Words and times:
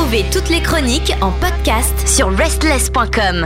Retrouvez 0.00 0.24
toutes 0.32 0.48
les 0.48 0.62
chroniques 0.62 1.12
en 1.20 1.30
podcast 1.30 2.08
sur 2.08 2.34
restless.com. 2.34 3.44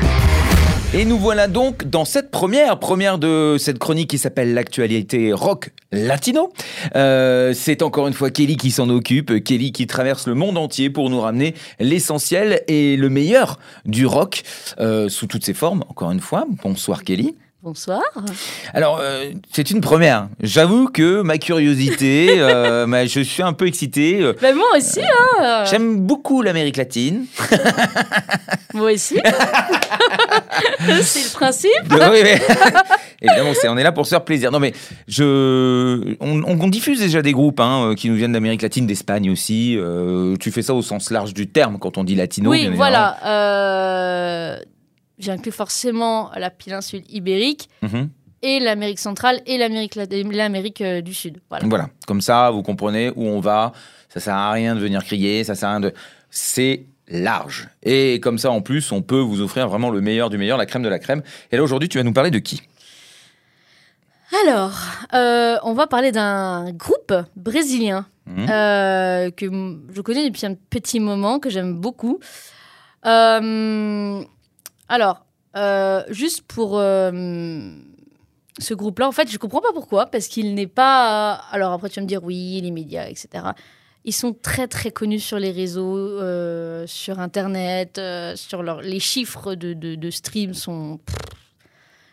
Et 0.95 1.04
nous 1.04 1.19
voilà 1.19 1.49
donc 1.49 1.83
dans 1.83 2.04
cette 2.04 2.30
première, 2.30 2.79
première 2.79 3.19
de 3.19 3.57
cette 3.58 3.80
chronique 3.80 4.08
qui 4.08 4.19
s'appelle 4.19 4.54
l'actualité 4.54 5.32
rock 5.32 5.71
latino. 5.90 6.53
Euh, 6.95 7.54
c'est 7.54 7.82
encore 7.82 8.06
une 8.06 8.14
fois 8.14 8.30
Kelly 8.30 8.56
qui 8.56 8.71
s'en 8.71 8.88
occupe, 8.88 9.43
Kelly 9.43 9.72
qui 9.72 9.88
traverse 9.88 10.29
le 10.29 10.35
monde 10.35 10.56
entier 10.56 10.90
pour 10.90 11.11
nous 11.11 11.21
ramener 11.21 11.56
l'essentiel 11.80 12.62
et 12.68 12.96
le 12.96 13.08
meilleur 13.08 13.58
du 13.84 14.06
rock 14.06 14.44
euh, 14.78 15.08
sous 15.08 15.26
toutes 15.26 15.44
ses 15.44 15.54
formes. 15.54 15.82
Encore 15.88 16.12
une 16.12 16.20
fois, 16.20 16.46
bonsoir 16.62 17.02
Kelly. 17.02 17.34
Bonsoir. 17.65 18.02
Alors, 18.74 18.98
euh, 19.01 19.30
c'est 19.51 19.70
une 19.70 19.80
première. 19.80 20.28
J'avoue 20.42 20.88
que 20.88 21.23
ma 21.23 21.38
curiosité, 21.38 22.28
euh, 22.38 22.87
ma- 22.87 23.06
je 23.06 23.20
suis 23.20 23.42
un 23.42 23.55
peu 23.55 23.66
excité. 23.66 24.20
Euh, 24.20 24.34
Ben 24.42 24.55
moi 24.55 24.66
aussi, 24.77 25.01
hein. 25.01 25.64
J'aime 25.70 25.96
beaucoup 26.00 26.42
l'Amérique 26.42 26.77
latine. 26.77 27.24
Moi 28.74 28.92
aussi. 28.92 29.14
c'est 31.02 31.24
le 31.24 31.32
principe. 31.32 31.70
Oui, 31.90 32.20
mais- 32.24 32.42
Évidemment, 33.23 33.52
on 33.68 33.78
est 33.78 33.82
là 33.84 33.92
pour 33.92 34.04
se 34.04 34.10
faire 34.10 34.24
plaisir. 34.24 34.51
Non, 34.51 34.59
mais 34.59 34.73
je, 35.06 36.16
on, 36.20 36.42
on 36.42 36.66
diffuse 36.68 36.98
déjà 36.98 37.23
des 37.23 37.30
groupes 37.30 37.60
hein, 37.60 37.95
qui 37.96 38.10
nous 38.10 38.16
viennent 38.16 38.32
d'Amérique 38.32 38.62
latine, 38.62 38.84
d'Espagne 38.88 39.30
aussi. 39.30 39.76
Euh, 39.78 40.34
tu 40.40 40.51
fais 40.51 40.62
ça 40.62 40.74
au 40.74 40.82
sens 40.82 41.10
large 41.12 41.32
du 41.34 41.46
terme 41.46 41.78
quand 41.78 41.98
on 41.98 42.04
dit 42.04 42.16
latino. 42.16 42.51
oui, 42.51 42.68
voilà. 42.74 43.16
J'inclus 45.18 45.52
forcément 45.52 46.30
la 46.36 46.50
péninsule 46.50 47.02
ibérique 47.09 47.68
Mhm. 47.82 48.09
et 48.42 48.59
l'Amérique 48.60 48.98
centrale 48.98 49.40
et 49.46 49.59
l'Amérique 49.59 50.80
euh, 50.80 51.00
du 51.00 51.14
Sud. 51.14 51.40
Voilà. 51.48 51.66
Voilà, 51.68 51.88
comme 52.06 52.20
ça, 52.20 52.50
vous 52.50 52.62
comprenez 52.62 53.10
où 53.14 53.24
on 53.27 53.40
va. 53.40 53.73
Ça 54.09 54.20
sert 54.20 54.34
à 54.34 54.50
rien 54.52 54.74
de 54.74 54.80
venir 54.80 55.04
crier, 55.04 55.45
ça 55.45 55.54
sert 55.54 55.68
à 55.68 55.73
rien 55.73 55.80
de. 55.80 55.92
C'est 56.30 56.87
large. 57.09 57.68
Et 57.82 58.18
comme 58.20 58.38
ça, 58.38 58.50
en 58.50 58.60
plus, 58.60 58.90
on 58.92 59.02
peut 59.02 59.18
vous 59.20 59.40
offrir 59.40 59.68
vraiment 59.68 59.90
le 59.90 60.01
meilleur 60.01 60.30
du 60.30 60.38
meilleur, 60.38 60.57
la 60.59 60.66
crème 60.66 60.82
de 60.82 60.88
la 60.88 60.98
crème. 60.98 61.23
Et 61.52 61.57
là, 61.57 61.62
aujourd'hui, 61.62 61.88
tu 61.88 61.98
vas 61.98 62.04
nous 62.04 62.12
parler 62.12 62.30
de 62.30 62.38
qui? 62.38 62.62
Alors, 64.47 64.73
euh, 65.12 65.57
on 65.62 65.75
va 65.75 65.87
parler 65.87 66.11
d'un 66.12 66.73
groupe 66.73 67.12
brésilien 67.37 68.07
Mhm. 68.27 68.47
euh, 68.51 69.31
que 69.31 69.47
je 69.95 70.01
connais 70.01 70.29
depuis 70.29 70.47
un 70.47 70.55
petit 70.70 70.98
moment, 70.98 71.39
que 71.39 71.51
j'aime 71.51 71.75
beaucoup. 71.75 72.19
Euh, 73.07 74.23
alors, 74.89 75.25
euh, 75.57 76.03
juste 76.11 76.43
pour 76.43 76.79
euh, 76.79 77.11
ce 78.59 78.75
groupe-là, 78.75 79.09
en 79.09 79.13
fait, 79.13 79.31
je 79.31 79.39
comprends 79.39 79.61
pas 79.61 79.73
pourquoi, 79.73 80.07
parce 80.07 80.29
qu'il 80.29 80.55
n'est 80.55 80.67
pas. 80.67 81.33
Alors 81.51 81.73
après, 81.73 81.89
tu 81.89 81.97
vas 81.97 82.03
me 82.03 82.09
dire 82.09 82.23
oui, 82.23 82.61
les 82.63 82.71
médias, 82.71 83.07
etc. 83.07 83.29
Ils 84.05 84.13
sont 84.13 84.35
très 84.35 84.69
très 84.69 84.91
connus 84.91 85.21
sur 85.21 85.39
les 85.39 85.51
réseaux, 85.51 85.97
euh, 85.97 86.85
sur 86.87 87.21
Internet, 87.21 87.99
sur 88.35 88.63
leur, 88.63 88.83
les 88.83 89.01
chiffres 89.01 89.55
de, 89.55 89.73
de, 89.73 89.95
de 89.95 90.11
stream 90.11 90.53
sont. 90.53 91.01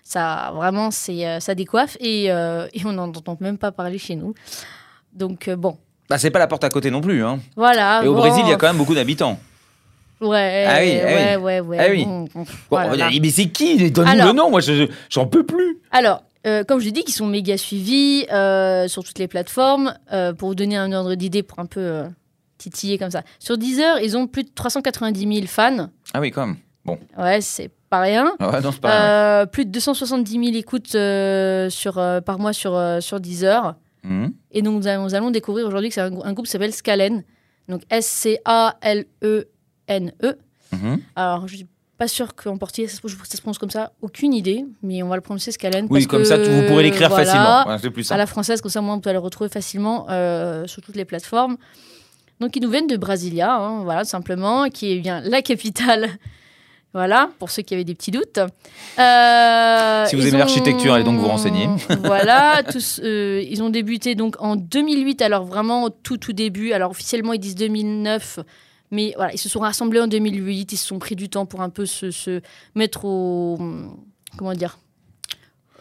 ça 0.04 0.52
vraiment, 0.56 0.90
c'est 0.92 1.40
ça 1.42 1.54
décoiffe 1.54 1.98
et, 2.00 2.32
euh, 2.32 2.68
et 2.74 2.86
on 2.86 2.94
n'en 2.94 3.10
entend 3.10 3.38
même 3.42 3.58
pas 3.58 3.72
parler 3.74 3.98
chez 3.98 4.16
nous. 4.16 4.34
Donc 5.14 5.48
euh, 5.50 5.58
bon, 5.58 5.78
Bah, 6.10 6.18
c'est 6.18 6.32
pas 6.32 6.40
la 6.40 6.48
porte 6.48 6.64
à 6.64 6.70
côté 6.70 6.90
non 6.92 7.02
plus. 7.02 7.26
Hein. 7.26 7.40
voilà. 7.58 8.02
Et 8.04 8.08
au 8.08 8.14
bon, 8.14 8.20
Brésil, 8.20 8.44
il 8.46 8.50
y 8.50 8.54
a 8.54 8.58
quand 8.58 8.68
même 8.68 8.78
beaucoup 8.78 8.96
d'habitants. 8.96 9.38
Ouais, 10.22 10.66
Ah 10.68 10.80
oui, 10.82 11.00
ah 11.02 11.06
ouais, 11.06 11.38
ouais, 11.38 11.60
ouais. 11.62 11.78
Ah 11.80 11.86
oui. 11.90 12.06
bon, 12.06 12.20
bon, 12.22 12.30
Bon, 12.44 12.46
voilà. 12.70 13.10
dire, 13.10 13.20
mais 13.22 13.30
c'est 13.32 13.48
qui 13.48 13.90
Donne-nous 13.92 14.26
le 14.28 14.34
nom, 14.34 14.50
moi, 14.52 14.62
je- 14.62 14.74
je- 14.86 14.92
j'en 15.10 15.26
peux 15.26 15.44
plus. 15.44 15.80
Alors, 15.92 16.24
euh, 16.46 16.64
comme 16.64 16.80
je 16.80 16.86
l'ai 16.86 16.92
dit, 16.92 17.04
qu'ils 17.04 17.14
sont 17.16 17.26
méga 17.26 17.58
suivis 17.58 18.26
euh, 18.32 18.88
sur 18.88 19.04
toutes 19.04 19.18
les 19.20 19.28
plateformes. 19.28 19.96
Euh, 20.14 20.34
pour 20.34 20.50
vous 20.50 20.56
donner 20.56 20.78
un 20.78 20.92
ordre 20.94 21.16
d'idée, 21.16 21.42
pour 21.44 21.58
un 21.60 21.66
peu 21.66 22.04
titiller 22.60 22.98
comme 23.00 23.10
ça. 23.12 23.24
Sur 23.40 23.58
Deezer, 23.58 24.00
ils 24.02 24.16
ont 24.16 24.28
plus 24.28 24.44
de 24.44 24.50
390 24.54 25.22
000 25.36 25.48
fans. 25.48 25.90
Ah 26.14 26.20
oui, 26.20 26.30
quand 26.32 26.46
même. 26.46 26.58
Ouais, 27.18 27.42
c'est 27.42 27.70
pas 27.90 28.02
rien. 28.02 28.32
Ouais, 28.40 28.62
non, 28.62 28.72
pas. 28.74 29.42
Euh, 29.42 29.46
plus 29.48 29.66
de 29.66 29.72
270 29.72 30.32
000 30.34 30.56
écoutes 30.58 30.96
sur, 31.72 31.94
par 32.26 32.38
mois 32.40 32.54
sur, 32.54 32.80
sur 33.02 33.20
Deezer. 33.20 33.76
Mhm. 34.04 34.34
Et 34.52 34.62
donc, 34.62 34.84
nous 34.84 34.88
allons, 35.16 35.32
découvrir 35.32 35.66
aujourd'hui 35.68 35.90
que 35.90 35.96
c'est 35.96 36.02
un, 36.02 36.12
un 36.24 36.34
groupe 36.34 36.46
qui 36.46 36.52
s'appelle 36.52 36.74
Scalen. 36.74 37.24
Donc, 37.68 37.82
S-C-A-L-E-N-E. 39.92 40.38
Mhm. 40.74 41.02
Alors, 41.16 41.48
je 41.48 41.58
suis 41.58 41.68
pas 41.98 42.08
sûre 42.08 42.34
qu'en 42.36 42.58
portugais, 42.58 42.88
ça 42.88 42.96
se, 42.96 43.08
ça 43.08 43.38
se 43.38 43.42
prononce 43.42 43.58
comme 43.58 43.70
ça. 43.70 43.92
Aucune 44.02 44.34
idée, 44.34 44.66
mais 44.82 45.04
on 45.04 45.08
va 45.10 45.16
le 45.16 45.22
prononcer 45.22 45.52
Scalen. 45.52 45.86
Oui, 45.90 46.00
parce 46.00 46.08
comme 46.08 46.22
que, 46.22 46.28
ça, 46.28 46.38
vous 46.38 46.68
pourrez 46.68 46.84
l'écrire 46.84 47.10
voilà, 47.10 47.26
facilement. 47.26 47.78
C'est 47.78 47.90
plus 47.92 48.12
À 48.12 48.18
la 48.18 48.26
française, 48.26 48.62
comme 48.62 48.72
ça, 48.72 48.82
moi, 48.82 48.96
on 48.96 49.00
peut 49.00 49.12
le 49.12 49.20
retrouver 49.20 49.50
facilement 49.50 50.08
euh, 50.10 50.66
sur 50.68 50.82
toutes 50.82 50.96
les 50.96 51.06
plateformes. 51.06 51.58
Donc, 52.40 52.56
ils 52.56 52.62
nous 52.62 52.72
viennent 52.72 52.88
de 52.88 52.98
Brasilia, 52.98 53.54
hein, 53.54 53.84
voilà, 53.84 54.02
tout 54.04 54.10
simplement, 54.10 54.68
qui 54.70 54.94
est 54.94 55.00
bien 55.00 55.22
la 55.22 55.42
capitale. 55.42 56.10
Voilà, 56.94 57.30
pour 57.40 57.50
ceux 57.50 57.62
qui 57.62 57.74
avaient 57.74 57.86
des 57.86 57.96
petits 57.96 58.12
doutes. 58.12 58.38
Euh, 58.38 60.06
Si 60.08 60.16
vous 60.18 60.28
aimez 60.28 60.40
l'architecture, 60.40 60.94
allez 60.94 61.06
donc 61.06 61.20
vous 61.20 61.28
renseigner. 61.28 61.70
Voilà, 62.04 62.64
tous, 62.70 63.00
euh, 63.02 63.42
ils 63.50 63.64
ont 63.64 63.70
débuté 63.70 64.14
donc 64.14 64.36
en 64.40 64.58
2008, 64.58 65.22
alors 65.22 65.46
vraiment 65.46 65.84
au 65.84 65.90
tout 65.90 66.18
tout 66.18 66.34
début. 66.34 66.74
Alors 66.74 66.92
officiellement 66.92 67.32
ils 67.32 67.40
disent 67.40 67.56
2009, 67.56 68.40
mais 68.92 69.14
voilà, 69.16 69.34
ils 69.34 69.38
se 69.40 69.50
sont 69.50 69.60
rassemblés 69.62 70.02
en 70.02 70.08
2008. 70.08 70.72
Ils 70.74 70.78
se 70.78 70.86
sont 70.88 71.00
pris 71.00 71.16
du 71.16 71.30
temps 71.30 71.46
pour 71.46 71.62
un 71.62 71.70
peu 71.70 71.86
se, 71.86 72.12
se 72.12 72.42
mettre 72.76 73.06
au 73.06 73.58
comment 74.38 74.54
dire 74.54 74.78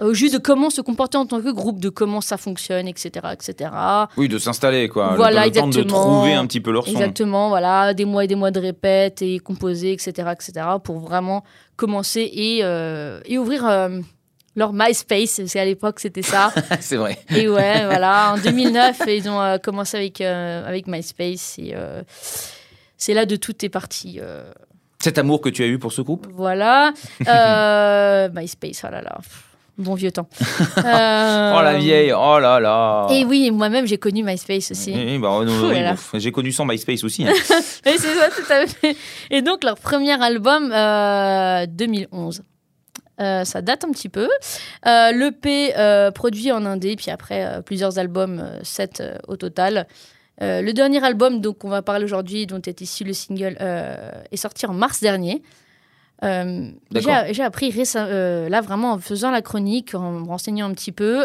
au 0.01 0.15
jus 0.15 0.31
de 0.31 0.39
comment 0.39 0.71
se 0.71 0.81
comporter 0.81 1.19
en 1.19 1.27
tant 1.27 1.41
que 1.41 1.51
groupe, 1.51 1.79
de 1.79 1.91
comment 1.91 2.21
ça 2.21 2.37
fonctionne, 2.39 2.89
etc., 2.89 3.27
etc. 3.33 3.71
Oui, 4.17 4.29
de 4.29 4.39
s'installer, 4.39 4.89
quoi. 4.89 5.11
Le- 5.11 5.17
Voilà, 5.17 5.45
le, 5.47 5.53
temps 5.53 5.67
de 5.69 5.79
exactement. 5.79 6.01
trouver 6.03 6.33
un 6.35 6.47
petit 6.47 6.61
peu 6.61 6.71
leur 6.71 6.87
son. 6.87 6.93
Exactement, 6.93 7.49
voilà, 7.51 7.93
des 7.93 8.07
mois 8.07 8.25
et 8.25 8.27
des 8.27 8.35
mois 8.35 8.51
de 8.51 8.61
répètes 8.61 9.21
et 9.23 9.39
composer, 9.41 9.93
etc., 9.93 10.29
etc., 10.33 10.67
pour 10.83 11.01
vraiment 11.01 11.45
commencer 11.77 12.31
et, 12.33 12.61
euh, 12.63 13.21
et 13.27 13.37
ouvrir 13.39 13.67
euh, 13.67 14.01
leur 14.57 14.73
MySpace. 14.73 15.37
Parce 15.37 15.53
qu'à 15.53 15.65
l'époque, 15.67 16.01
c'était 16.01 16.23
ça. 16.23 16.53
c'est 16.81 16.97
vrai. 16.97 17.19
et 17.29 17.49
ouais, 17.49 17.85
voilà, 17.85 18.33
en 18.35 18.39
2009, 18.39 19.03
ils 19.09 19.29
ont 19.29 19.41
euh, 19.41 19.59
commencé 19.59 19.99
avec, 19.99 20.23
avec 20.23 20.87
MySpace. 20.87 21.59
Et 21.59 21.75
c'est 23.01 23.15
là 23.15 23.25
de 23.27 23.35
tout 23.37 23.65
est 23.65 23.69
parti. 23.71 24.19
euh, 24.23 24.53
Cet 25.03 25.17
amour 25.19 25.41
que 25.41 25.49
tu 25.49 25.63
as 25.65 25.67
eu 25.67 25.79
pour 25.79 25.93
ce 25.93 26.03
groupe? 26.03 26.27
Voilà. 26.33 26.93
Euh, 27.27 28.29
MySpace, 28.35 28.83
oh 28.87 28.91
là 28.93 29.01
là. 29.03 29.19
Bon 29.79 29.95
vieux 29.95 30.13
temps. 30.13 30.29
Euh, 30.85 31.55
Oh 31.59 31.63
la 31.63 31.79
vieille, 31.79 32.13
oh 32.13 32.39
là 32.39 32.61
là. 32.61 33.07
Et 33.11 33.25
oui, 33.25 33.51
moi-même, 33.51 33.87
j'ai 33.87 33.97
connu 33.97 34.23
MySpace 34.23 34.71
aussi. 34.73 34.93
Oui, 34.95 35.19
bah, 35.19 35.39
oui, 35.41 36.21
J'ai 36.21 36.33
connu 36.33 36.53
sans 36.53 36.65
MySpace 36.67 37.03
aussi. 37.05 37.27
hein. 37.27 37.33
C'est 37.45 37.97
ça, 37.99 38.29
tout 38.29 38.53
à 38.53 38.67
fait. 38.67 38.95
Et 39.31 39.41
donc, 39.43 39.65
leur 39.65 39.77
premier 39.77 40.23
album, 40.23 40.71
euh, 40.73 41.65
2011. 41.67 42.43
Euh, 43.21 43.45
ça 43.45 43.61
date 43.63 43.85
un 43.85 43.91
petit 43.91 44.09
peu. 44.11 44.29
L'EP 44.85 45.73
produit 46.15 46.53
en 46.53 46.65
indé, 46.67 46.97
puis 46.97 47.11
après 47.11 47.63
plusieurs 47.65 47.99
albums, 47.99 48.45
7 48.63 49.03
au 49.29 49.37
total. 49.37 49.87
Euh, 50.43 50.63
le 50.63 50.73
dernier 50.73 51.05
album 51.05 51.41
dont 51.41 51.57
on 51.65 51.69
va 51.69 51.83
parler 51.83 52.05
aujourd'hui, 52.05 52.47
dont 52.47 52.63
est 52.63 52.81
issu 52.81 53.05
le 53.05 53.13
single, 53.13 53.57
euh, 53.61 54.23
est 54.31 54.37
sorti 54.37 54.67
en 54.67 54.73
mars 54.73 55.01
dernier. 55.01 55.43
Euh, 56.23 56.71
j'ai 56.93 57.43
appris 57.43 57.73
là 57.95 58.61
vraiment 58.61 58.93
en 58.93 58.99
faisant 58.99 59.31
la 59.31 59.43
chronique, 59.43 59.95
en 59.95 60.13
me 60.13 60.27
renseignant 60.27 60.69
un 60.69 60.75
petit 60.75 60.93
peu, 60.93 61.25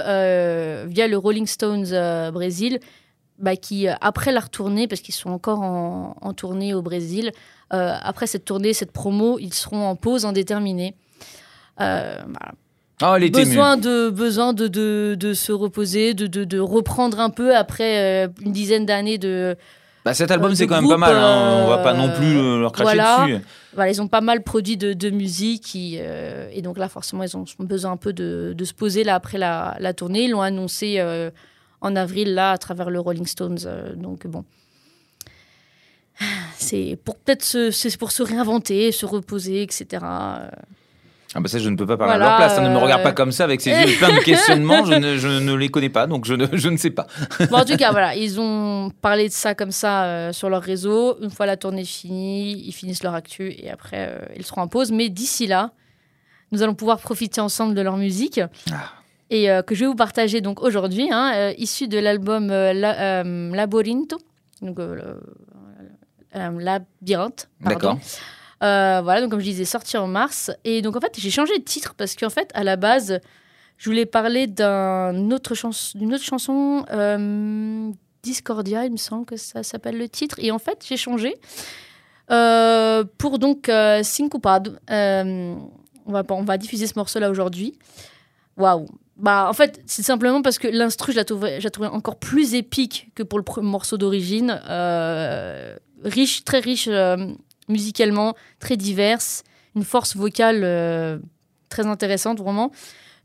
via 0.87 1.07
le 1.07 1.17
Rolling 1.17 1.47
Stones 1.47 2.31
Brésil, 2.31 2.79
bah, 3.37 3.57
qui, 3.57 3.87
après 3.89 4.31
la 4.31 4.39
retournée, 4.39 4.87
parce 4.87 5.01
qu'ils 5.01 5.13
sont 5.13 5.31
encore 5.31 5.61
en, 5.61 6.15
en 6.21 6.33
tournée 6.33 6.73
au 6.73 6.81
Brésil, 6.81 7.31
après 7.71 8.27
cette 8.27 8.45
tournée, 8.45 8.73
cette 8.73 8.91
promo, 8.91 9.37
ils 9.39 9.53
seront 9.53 9.85
en 9.85 9.95
pause 9.95 10.25
indéterminée. 10.25 10.95
Voilà. 11.77 12.25
Oh, 13.03 13.13
elle 13.17 13.23
était 13.25 13.43
besoin 13.43 13.75
de, 13.77 14.09
besoin 14.09 14.53
de, 14.53 14.67
de, 14.67 15.15
de 15.19 15.33
se 15.33 15.51
reposer, 15.51 16.13
de, 16.13 16.27
de, 16.27 16.45
de 16.45 16.59
reprendre 16.59 17.19
un 17.19 17.29
peu 17.29 17.55
après 17.55 18.25
euh, 18.25 18.27
une 18.41 18.53
dizaine 18.53 18.85
d'années 18.85 19.17
de... 19.17 19.57
Bah, 20.05 20.13
cet 20.13 20.31
album, 20.31 20.51
euh, 20.51 20.55
c'est 20.55 20.65
quand 20.67 20.79
même 20.81 20.89
pas 20.89 20.97
mal. 20.97 21.15
hein. 21.15 21.63
On 21.65 21.67
va 21.67 21.79
pas 21.79 21.93
non 21.93 22.09
plus 22.15 22.37
euh, 22.37 22.59
leur 22.59 22.71
cracher 22.71 22.95
voilà. 22.95 23.25
dessus. 23.25 23.41
Voilà, 23.73 23.91
ils 23.91 24.01
ont 24.01 24.07
pas 24.07 24.21
mal 24.21 24.43
produit 24.43 24.77
de, 24.77 24.93
de 24.93 25.09
musique 25.09 25.75
euh, 25.75 26.47
et 26.53 26.61
donc 26.61 26.77
là, 26.77 26.87
forcément, 26.87 27.23
ils 27.23 27.35
ont 27.35 27.43
besoin 27.59 27.91
un 27.91 27.97
peu 27.97 28.13
de, 28.13 28.53
de 28.55 28.65
se 28.65 28.73
poser 28.73 29.03
là 29.03 29.15
après 29.15 29.39
la, 29.39 29.75
la 29.79 29.93
tournée. 29.93 30.25
Ils 30.25 30.31
l'ont 30.31 30.41
annoncé 30.41 31.03
en 31.81 31.95
avril 31.97 32.33
là 32.33 32.51
à 32.51 32.57
travers 32.57 32.89
le 32.89 32.99
Rolling 33.01 33.25
Stones. 33.25 33.59
donc 33.97 34.25
bon, 34.27 34.45
c'est 36.57 36.97
pour 37.03 37.17
peut-être 37.17 37.43
se, 37.43 37.71
c'est 37.71 37.97
pour 37.97 38.11
se 38.13 38.23
réinventer, 38.23 38.91
se 38.93 39.05
reposer, 39.05 39.63
etc. 39.63 40.05
Euh, 41.35 41.37
Ah 41.37 41.41
bah 41.41 41.49
ça, 41.49 41.59
je 41.59 41.69
ne 41.69 41.75
peux 41.75 41.85
pas 41.85 41.97
parler 41.97 42.13
Voilà, 42.13 42.25
à 42.25 42.29
leur 42.29 42.37
place. 42.37 42.57
hein. 42.57 42.63
Ne 42.63 42.69
me 42.69 42.75
euh, 42.75 42.79
regarde 42.79 43.03
pas 43.03 43.11
comme 43.11 43.31
ça 43.33 43.43
avec 43.43 43.59
ces 43.61 43.71
yeux 43.71 43.97
pleins 43.97 44.15
de 44.15 44.19
questionnements. 44.23 44.85
Je 44.85 44.93
ne, 44.93 45.17
je 45.17 45.27
ne 45.27 45.53
les 45.53 45.69
connais 45.69 45.89
pas, 45.89 46.07
donc 46.07 46.25
je 46.25 46.33
ne, 46.33 46.47
je 46.53 46.69
ne 46.69 46.77
sais 46.77 46.91
pas. 46.91 47.07
Bon, 47.51 47.57
en 47.57 47.65
tout 47.65 47.75
cas, 47.77 47.91
voilà, 47.97 48.15
ils 48.15 48.39
ont 48.39 48.89
parlé 49.01 49.27
de 49.27 49.33
ça 49.33 49.53
comme 49.53 49.71
ça 49.71 50.05
euh, 50.05 50.31
sur 50.33 50.49
leur 50.49 50.61
réseau. 50.61 51.17
Une 51.21 51.29
fois 51.29 51.45
la 51.45 51.57
tournée 51.57 51.83
finie, 51.85 52.53
ils 52.65 52.71
finissent 52.71 53.03
leur 53.03 53.13
actu 53.15 53.53
et 53.57 53.69
après, 53.69 54.07
euh, 54.09 54.25
ils 54.37 54.45
seront 54.45 54.61
en 54.61 54.67
pause. 54.67 54.91
Mais 54.91 55.09
d'ici 55.09 55.45
là, 55.47 55.71
nous 56.51 56.63
allons 56.63 56.75
pouvoir 56.75 56.99
profiter 56.99 57.41
ensemble 57.41 57.75
de 57.75 57.81
leur 57.81 57.97
musique. 57.97 58.39
Ah. 58.71 58.91
Et 59.29 59.49
euh, 59.51 59.61
que 59.61 59.73
je 59.75 59.81
vais 59.81 59.87
vous 59.87 59.95
partager 59.95 60.39
donc 60.39 60.61
aujourd'hui, 60.61 61.09
hein, 61.11 61.31
euh, 61.35 61.53
issu 61.57 61.87
de 61.87 61.97
l'album 61.99 62.49
euh, 62.51 62.71
La- 62.73 63.21
euh, 63.23 63.51
Laborinto. 63.53 64.17
Donc, 64.61 64.79
euh, 64.79 65.15
euh, 66.35 66.59
Labyrinthe. 66.59 67.49
pardon. 67.63 67.99
Euh, 68.63 69.01
voilà, 69.03 69.21
donc 69.21 69.31
comme 69.31 69.39
je 69.39 69.45
disais, 69.45 69.65
sorti 69.65 69.97
en 69.97 70.07
mars. 70.07 70.51
Et 70.63 70.81
donc 70.81 70.95
en 70.95 71.01
fait, 71.01 71.13
j'ai 71.17 71.31
changé 71.31 71.57
de 71.57 71.63
titre 71.63 71.93
parce 71.95 72.15
qu'en 72.15 72.29
fait, 72.29 72.49
à 72.53 72.63
la 72.63 72.75
base, 72.75 73.19
je 73.77 73.89
voulais 73.89 74.05
parler 74.05 74.47
d'un 74.47 75.31
autre 75.31 75.53
d'une 75.95 76.13
autre 76.13 76.23
chanson, 76.23 76.85
euh, 76.91 77.91
Discordia, 78.23 78.85
il 78.85 78.91
me 78.91 78.97
semble 78.97 79.25
que 79.25 79.37
ça 79.37 79.63
s'appelle 79.63 79.97
le 79.97 80.09
titre. 80.09 80.37
Et 80.39 80.51
en 80.51 80.59
fait, 80.59 80.83
j'ai 80.87 80.97
changé 80.97 81.35
euh, 82.31 83.03
pour 83.17 83.37
donc 83.37 83.69
Syncopado. 84.03 84.71
Euh, 84.89 85.55
on, 86.05 86.11
va, 86.11 86.23
on 86.29 86.43
va 86.43 86.57
diffuser 86.57 86.87
ce 86.87 86.93
morceau-là 86.95 87.29
aujourd'hui. 87.29 87.77
Waouh! 88.57 88.87
Bah, 89.17 89.47
en 89.49 89.53
fait, 89.53 89.81
c'est 89.85 90.03
simplement 90.03 90.41
parce 90.41 90.59
que 90.59 90.67
l'instru, 90.67 91.11
je 91.13 91.17
la 91.17 91.23
trouvais, 91.23 91.87
encore 91.87 92.17
plus 92.17 92.53
épique 92.53 93.11
que 93.15 93.23
pour 93.23 93.39
le 93.39 93.61
morceau 93.61 93.97
d'origine. 93.97 94.59
Riche, 96.03 96.43
très 96.43 96.59
riche 96.59 96.89
musicalement, 97.69 98.35
très 98.59 98.77
diverse, 98.77 99.43
une 99.75 99.83
force 99.83 100.15
vocale 100.15 100.61
euh, 100.63 101.17
très 101.69 101.85
intéressante, 101.85 102.39
vraiment. 102.39 102.71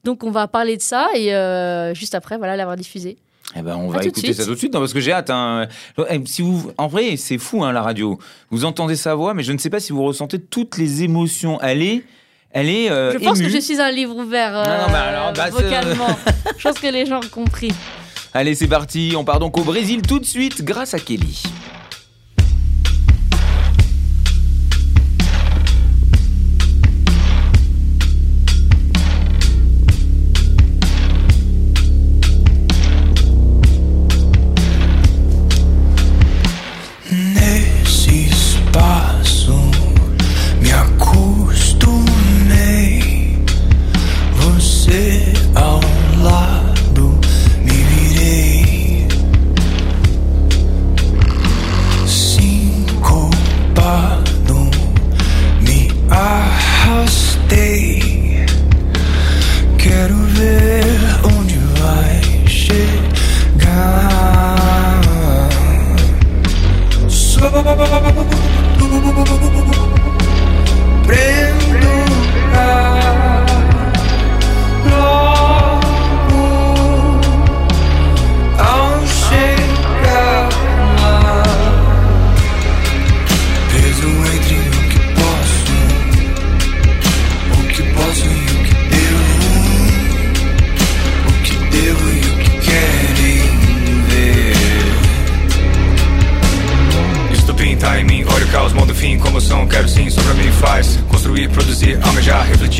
Donc, 0.04 0.24
on 0.24 0.30
va 0.30 0.48
parler 0.48 0.76
de 0.76 0.82
ça 0.82 1.08
et 1.14 1.34
euh, 1.34 1.92
juste 1.94 2.14
après, 2.14 2.38
voilà, 2.38 2.56
l'avoir 2.56 2.76
diffusé. 2.76 3.18
Eh 3.56 3.62
ben, 3.62 3.76
on 3.76 3.88
va 3.88 4.04
écouter 4.04 4.32
ça 4.32 4.44
tout 4.44 4.52
de 4.52 4.56
suite, 4.58 4.72
non, 4.72 4.78
parce 4.80 4.92
que 4.92 5.00
j'ai 5.00 5.12
hâte. 5.12 5.28
hein. 5.28 5.66
Eh, 6.08 6.20
Si 6.24 6.40
vous, 6.40 6.70
en 6.78 6.86
vrai, 6.86 7.16
c'est 7.16 7.36
fou 7.36 7.64
hein, 7.64 7.72
la 7.72 7.82
radio. 7.82 8.18
Vous 8.50 8.64
entendez 8.64 8.94
sa 8.96 9.14
voix, 9.16 9.34
mais 9.34 9.42
je 9.42 9.52
ne 9.52 9.58
sais 9.58 9.70
pas 9.70 9.80
si 9.80 9.92
vous 9.92 10.04
ressentez 10.04 10.38
toutes 10.40 10.78
les 10.78 11.02
émotions. 11.02 11.60
Elle 11.60 11.82
est, 11.82 12.04
elle 12.52 12.68
est 12.68 12.90
euh, 12.90 13.12
je 13.12 13.18
pense 13.18 13.38
émue. 13.40 13.48
que 13.48 13.54
je 13.54 13.60
suis 13.60 13.80
un 13.80 13.90
livre 13.90 14.16
ouvert 14.16 14.56
euh, 14.56 14.64
Non, 14.64 14.82
non, 14.86 14.88
mais 14.92 14.98
alors, 14.98 15.32
bah, 15.32 15.50
vocalement. 15.50 16.16
je 16.58 16.62
pense 16.68 16.78
que 16.78 16.86
les 16.86 17.06
gens 17.06 17.18
ont 17.18 17.28
compris. 17.28 17.72
Allez, 18.32 18.54
c'est 18.54 18.68
parti. 18.68 19.14
On 19.16 19.24
part 19.24 19.40
donc 19.40 19.58
au 19.58 19.64
Brésil 19.64 20.00
tout 20.02 20.20
de 20.20 20.24
suite 20.24 20.62
grâce 20.64 20.94
à 20.94 21.00
Kelly. 21.00 21.42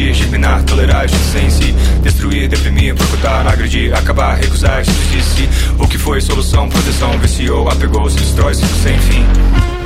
Refletir, 0.00 0.14
germinar, 0.14 0.62
tolerar, 0.64 1.08
justiça 1.08 1.38
em 1.38 1.50
si 1.50 1.72
Destruir, 2.02 2.48
deprimir, 2.48 2.94
boicotar, 2.94 3.46
agredir, 3.46 3.94
acabar, 3.94 4.34
recusar, 4.34 4.82
justiça 4.84 5.74
O 5.78 5.86
que 5.86 5.98
foi 5.98 6.20
solução, 6.20 6.68
proteção, 6.68 7.18
viciou, 7.18 7.68
apegou, 7.68 8.08
se 8.08 8.16
destrói, 8.16 8.54
ciclo 8.54 8.76
sem 8.82 8.98
fim 8.98 9.79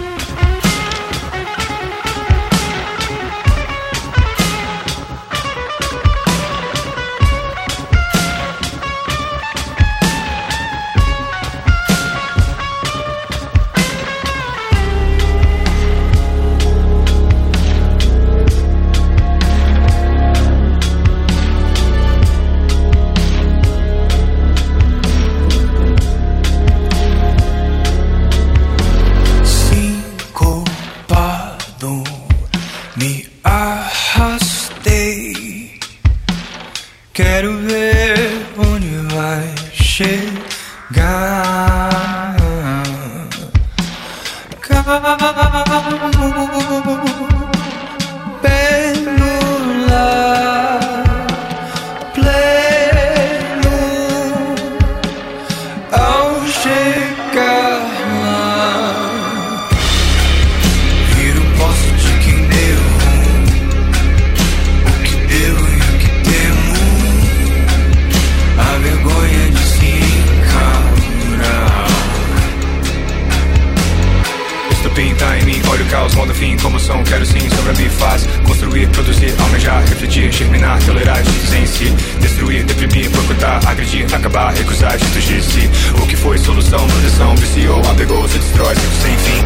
recusar, 84.75 84.99
justiça 84.99 85.33
de 85.33 85.43
si 85.43 85.71
O 86.03 86.07
que 86.07 86.17
foi 86.17 86.39
solução, 86.39 86.87
proteção, 86.87 87.35
viciou, 87.37 87.81
apegou, 87.91 88.29
se 88.29 88.39
destrói, 88.39 88.75
ciclo 88.75 88.93
sem 89.03 89.17
fim 89.19 89.45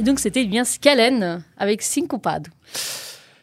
donc, 0.00 0.20
c'était 0.20 0.46
bien 0.46 0.64
Scalen 0.64 1.44
avec 1.58 1.82
Syncopado. 1.82 2.50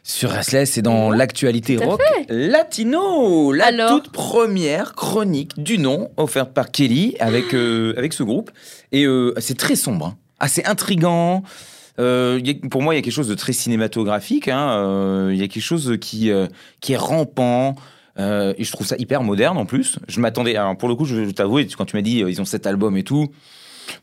Sur 0.08 0.30
Restless, 0.30 0.70
c'est 0.70 0.82
dans 0.82 1.10
l'actualité 1.10 1.76
rock 1.78 2.00
latino, 2.28 3.50
la 3.52 3.66
Alors 3.66 3.90
toute 3.90 4.12
première 4.12 4.94
chronique 4.94 5.60
du 5.60 5.78
nom 5.78 6.10
offerte 6.16 6.52
par 6.54 6.70
Kelly 6.70 7.16
avec, 7.18 7.52
euh, 7.54 7.92
avec 7.98 8.12
ce 8.12 8.22
groupe. 8.22 8.52
Et 8.92 9.04
euh, 9.04 9.34
c'est 9.38 9.58
très 9.58 9.74
sombre, 9.74 10.06
hein. 10.06 10.16
assez 10.38 10.62
intrigant. 10.64 11.42
Euh, 11.98 12.38
a- 12.40 12.68
pour 12.68 12.82
moi, 12.82 12.94
il 12.94 12.98
y 12.98 13.00
a 13.00 13.02
quelque 13.02 13.12
chose 13.12 13.26
de 13.26 13.34
très 13.34 13.52
cinématographique. 13.52 14.46
hein. 14.46 15.28
Il 15.32 15.36
y 15.36 15.42
a 15.42 15.48
quelque 15.48 15.60
chose 15.64 15.96
qui, 16.00 16.30
qui 16.80 16.92
est 16.92 16.96
rampant. 16.96 17.74
Et 18.16 18.62
je 18.64 18.70
trouve 18.72 18.86
ça 18.86 18.94
hyper 18.98 19.24
moderne 19.24 19.58
en 19.58 19.66
plus. 19.66 19.98
Je 20.06 20.20
m'attendais. 20.20 20.54
Alors 20.54 20.76
pour 20.78 20.88
le 20.88 20.94
coup, 20.94 21.04
je 21.04 21.16
vais 21.16 21.32
t'avouer, 21.32 21.66
quand 21.76 21.84
tu 21.84 21.96
m'as 21.96 22.02
dit 22.02 22.18
ils 22.20 22.40
ont 22.40 22.44
cet 22.44 22.68
album 22.68 22.96
et 22.96 23.02
tout. 23.02 23.26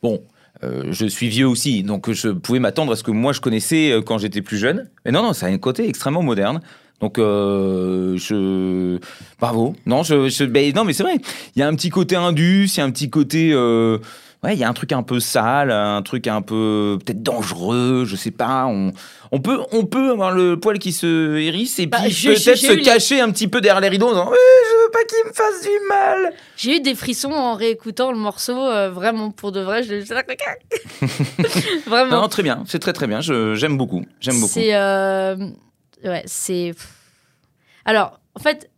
Bon, 0.02 0.22
euh, 0.64 0.84
je 0.92 1.06
suis 1.06 1.28
vieux 1.28 1.48
aussi, 1.48 1.84
donc 1.84 2.12
je 2.12 2.30
pouvais 2.30 2.60
m'attendre 2.60 2.94
à 2.94 2.96
ce 2.96 3.04
que 3.04 3.12
moi 3.12 3.34
je 3.34 3.42
connaissais 3.42 3.92
euh, 3.92 4.02
quand 4.02 4.18
j'étais 4.18 4.42
plus 4.42 4.58
jeune. 4.58 4.90
Mais 5.06 5.12
non, 5.12 5.22
non, 5.22 5.34
ça 5.34 5.48
a 5.48 5.50
un 5.50 5.58
côté 5.58 5.88
extrêmement 5.88 6.24
moderne. 6.24 6.62
Donc, 7.04 7.18
euh, 7.20 8.16
je. 8.16 8.98
Bravo. 9.38 9.76
Non, 9.86 10.04
je, 10.04 10.46
ben, 10.46 10.74
non 10.74 10.86
mais 10.86 10.94
c'est 10.94 11.04
vrai. 11.04 11.18
Il 11.56 11.60
y 11.60 11.62
a 11.62 11.68
un 11.68 11.76
petit 11.76 11.90
côté 11.90 12.16
indus, 12.16 12.70
il 12.74 12.78
y 12.78 12.82
a 12.82 12.86
un 12.86 12.92
petit 12.92 13.10
côté. 13.10 13.52
euh, 13.52 13.98
ouais, 14.44 14.54
il 14.54 14.60
y 14.60 14.64
a 14.64 14.70
un 14.70 14.74
truc 14.74 14.94
un 14.94 15.04
peu 15.04 15.20
sale, 15.20 15.72
un 15.72 16.02
truc 16.02 16.28
un 16.28 16.42
peu 16.42 16.98
peut-être 17.04 17.22
dangereux, 17.22 18.06
je 18.06 18.16
sais 18.16 18.32
pas. 18.32 18.68
On, 18.68 18.94
on 19.36 19.40
peut, 19.40 19.60
on 19.72 19.86
peut 19.86 20.12
avoir 20.12 20.32
le 20.32 20.60
poil 20.60 20.78
qui 20.78 20.94
se 20.94 21.38
hérisse 21.38 21.80
et 21.80 21.88
Bah, 21.88 21.98
puis 22.04 22.14
peut-être 22.14 22.56
se 22.56 22.72
les- 22.72 22.84
cacher 22.84 23.20
un 23.20 23.32
petit 23.32 23.48
peu 23.48 23.62
derrière 23.62 23.82
les 23.82 23.90
rideaux 23.90 24.08
en 24.08 24.12
disant, 24.12 24.30
oui, 24.32 24.38
je 24.70 24.86
veux 24.86 24.92
pas 24.92 25.04
qu'il 25.06 25.28
me 25.28 25.34
fasse 25.34 25.62
du 25.64 25.88
mal. 25.90 26.34
J'ai 26.56 26.76
eu 26.78 26.80
des 26.82 26.94
frissons 26.94 27.32
en 27.32 27.56
réécoutant 27.56 28.12
le 28.12 28.18
morceau, 28.20 28.58
euh, 28.58 28.92
vraiment 28.92 29.32
pour 29.32 29.52
de 29.52 29.60
vrai. 29.60 29.82
Je... 29.82 29.96
vraiment. 31.90 32.22
Non, 32.22 32.28
très 32.28 32.44
bien, 32.44 32.64
c'est 32.68 32.80
très 32.80 32.94
très 32.94 33.08
bien. 33.08 33.22
J'aime 33.22 33.78
beaucoup, 33.78 34.06
j'aime 34.20 34.36
beaucoup. 34.40 34.54
C'est. 34.54 34.74
euh, 34.76 35.36
Ouais, 36.04 36.24
c'est. 36.26 36.74
Alors, 37.86 38.20
en 38.36 38.40
fait, 38.42 38.70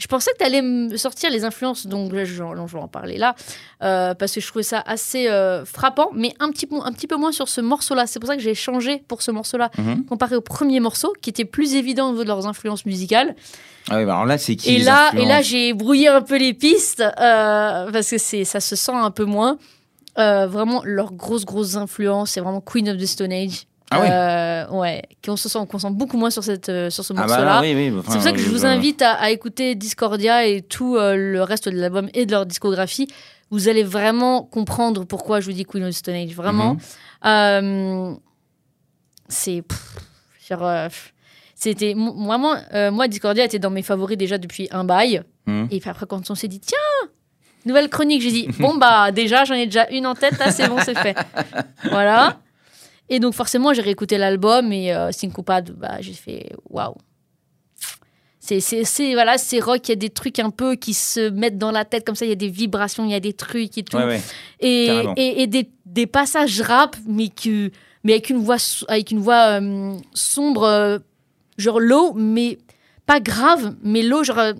je 0.00 0.06
pensais 0.08 0.30
que 0.32 0.38
tu 0.38 0.44
allais 0.44 0.62
me 0.62 0.96
sortir 0.96 1.30
les 1.30 1.44
influences, 1.44 1.86
donc 1.86 2.12
là, 2.12 2.24
je, 2.24 2.42
vais 2.42 2.78
en 2.78 2.88
parler 2.88 3.18
là, 3.18 3.34
euh, 3.82 4.14
parce 4.14 4.32
que 4.32 4.40
je 4.40 4.46
trouvais 4.48 4.62
ça 4.62 4.82
assez 4.86 5.28
euh, 5.28 5.64
frappant, 5.64 6.10
mais 6.14 6.32
un 6.40 6.50
petit, 6.50 6.66
peu- 6.66 6.80
un 6.82 6.92
petit 6.92 7.06
peu 7.06 7.16
moins 7.16 7.32
sur 7.32 7.48
ce 7.48 7.60
morceau-là. 7.60 8.06
C'est 8.06 8.18
pour 8.18 8.28
ça 8.28 8.36
que 8.36 8.42
j'ai 8.42 8.54
changé 8.54 9.02
pour 9.08 9.20
ce 9.22 9.30
morceau-là, 9.30 9.70
Mhm. 9.78 10.06
comparé 10.06 10.36
au 10.36 10.40
premier 10.40 10.80
morceau, 10.80 11.12
qui 11.20 11.30
était 11.30 11.44
plus 11.44 11.74
évident 11.74 12.08
au 12.08 12.10
niveau 12.12 12.22
de 12.22 12.28
leurs 12.28 12.46
influences 12.46 12.86
musicales. 12.86 13.36
Ah 13.90 13.96
ouais, 13.96 14.06
bah 14.06 14.14
alors 14.14 14.26
là, 14.26 14.38
c'est 14.38 14.56
qui 14.56 14.70
Et 14.70 14.78
les 14.78 14.84
là, 14.84 15.10
et 15.12 15.16
là, 15.16 15.22
influences 15.36 15.46
j'ai 15.46 15.72
brouillé 15.74 16.08
un 16.08 16.22
peu 16.22 16.38
les 16.38 16.54
pistes 16.54 17.00
euh, 17.00 17.90
parce 17.92 18.10
que 18.10 18.18
ça 18.44 18.60
se 18.60 18.76
sent 18.76 18.92
un 18.94 19.10
peu 19.10 19.24
moins. 19.24 19.58
Vraiment, 20.16 20.82
leur 20.84 21.12
grosse, 21.14 21.44
grosse 21.46 21.76
influence, 21.76 22.32
c'est 22.32 22.40
vraiment 22.40 22.60
Queen 22.60 22.88
of 22.90 22.98
the 22.98 23.06
Stone 23.06 23.32
Age. 23.32 23.62
Ah 23.92 24.00
ouais 24.00 24.08
Euh, 24.10 24.68
ouais, 24.78 25.02
qu'on 25.24 25.36
se 25.36 25.48
sent, 25.48 25.58
qu'on 25.68 25.78
sent 25.78 25.90
beaucoup 25.90 26.16
moins 26.16 26.30
sur 26.30 26.44
cette, 26.44 26.68
euh, 26.68 26.90
sur 26.90 27.04
ce 27.04 27.12
Ah 27.16 27.20
morceau-là. 27.20 27.40
bah 27.40 27.44
là, 27.44 27.60
oui, 27.60 27.74
oui. 27.74 27.92
enfin, 27.98 28.12
c'est 28.12 28.14
pour 28.18 28.22
ça 28.22 28.32
que 28.32 28.38
je 28.38 28.48
vous 28.48 28.64
invite 28.64 29.02
à, 29.02 29.14
à 29.14 29.30
écouter 29.30 29.74
Discordia 29.74 30.46
et 30.46 30.62
tout 30.62 30.96
euh, 30.96 31.16
le 31.16 31.42
reste 31.42 31.68
de 31.68 31.76
l'album 31.76 32.08
et 32.14 32.24
de 32.26 32.30
leur 32.30 32.46
discographie. 32.46 33.08
Vous 33.50 33.68
allez 33.68 33.82
vraiment 33.82 34.42
comprendre 34.44 35.04
pourquoi 35.04 35.40
je 35.40 35.46
vous 35.46 35.52
dis 35.52 35.64
Queen 35.64 35.82
of 35.82 35.90
the 35.90 35.92
Stone 35.98 36.14
Age. 36.14 36.34
Vraiment. 36.36 36.74
Mhm. 36.74 36.80
Euh, 37.26 38.14
c'est. 39.28 39.62
c'était. 41.54 41.94
mo- 41.94 42.14
Vraiment, 42.26 42.54
euh, 42.74 42.90
moi, 42.90 43.08
Discordia 43.08 43.44
était 43.44 43.58
dans 43.58 43.70
mes 43.70 43.82
favoris 43.82 44.16
déjà 44.16 44.38
depuis 44.38 44.68
un 44.70 44.84
bail. 44.84 45.22
Mhm. 45.46 45.68
Et 45.70 45.80
puis 45.80 45.90
après, 45.90 46.06
quand 46.06 46.30
on 46.30 46.34
s'est 46.34 46.48
dit, 46.48 46.60
tiens, 46.60 46.78
nouvelle 47.66 47.88
chronique, 47.88 48.22
j'ai 48.22 48.30
dit, 48.32 48.48
bon, 48.58 48.76
bah, 48.76 49.10
déjà, 49.12 49.44
j'en 49.44 49.54
ai 49.54 49.66
déjà 49.66 49.88
une 49.90 50.06
en 50.06 50.14
tête, 50.14 50.38
là, 50.38 50.50
c'est 50.52 50.68
bon, 50.68 50.76
c'est 50.84 50.96
fait. 50.96 51.16
Voilà. 51.90 52.38
Et 53.10 53.18
donc, 53.20 53.34
forcément, 53.34 53.74
j'ai 53.74 53.82
réécouté 53.82 54.16
l'album 54.16 54.72
et 54.72 54.94
euh, 54.94 55.10
Syncopade, 55.12 55.72
bah, 55.72 55.96
j'ai 56.00 56.12
fait, 56.14 56.50
waouh. 56.70 56.94
C'est, 58.38 59.12
voilà, 59.12 59.36
rock, 59.62 59.80
il 59.86 59.90
y 59.90 59.92
a 59.92 59.96
des 59.96 60.10
trucs 60.10 60.38
un 60.38 60.50
peu 60.50 60.74
qui 60.74 60.94
se 60.94 61.28
mettent 61.30 61.58
dans 61.58 61.70
la 61.70 61.84
tête 61.84 62.04
comme 62.06 62.14
ça, 62.16 62.24
il 62.24 62.30
y 62.30 62.32
a 62.32 62.36
des 62.36 62.48
vibrations, 62.48 63.04
il 63.04 63.10
y 63.10 63.14
a 63.14 63.20
des 63.20 63.32
trucs 63.34 63.76
et 63.78 63.82
tout. 63.84 63.96
Ouais, 63.96 64.04
ouais. 64.06 64.20
Et, 64.60 64.86
Carrément. 64.86 65.14
et, 65.16 65.42
et 65.42 65.46
des, 65.46 65.70
des 65.86 66.06
passages 66.06 66.60
rap, 66.62 66.96
mais, 67.06 67.28
que, 67.28 67.70
mais 68.02 68.14
avec 68.14 68.30
une 68.30 68.38
voix, 68.38 68.56
avec 68.88 69.10
une 69.10 69.20
voix 69.20 69.60
euh, 69.60 69.94
sombre, 70.14 70.64
euh, 70.64 70.98
genre 71.58 71.78
low, 71.80 72.12
mais 72.14 72.58
pas 73.06 73.20
grave, 73.20 73.74
mais 73.82 74.02
low, 74.02 74.24
genre. 74.24 74.38
euh, 74.38 74.52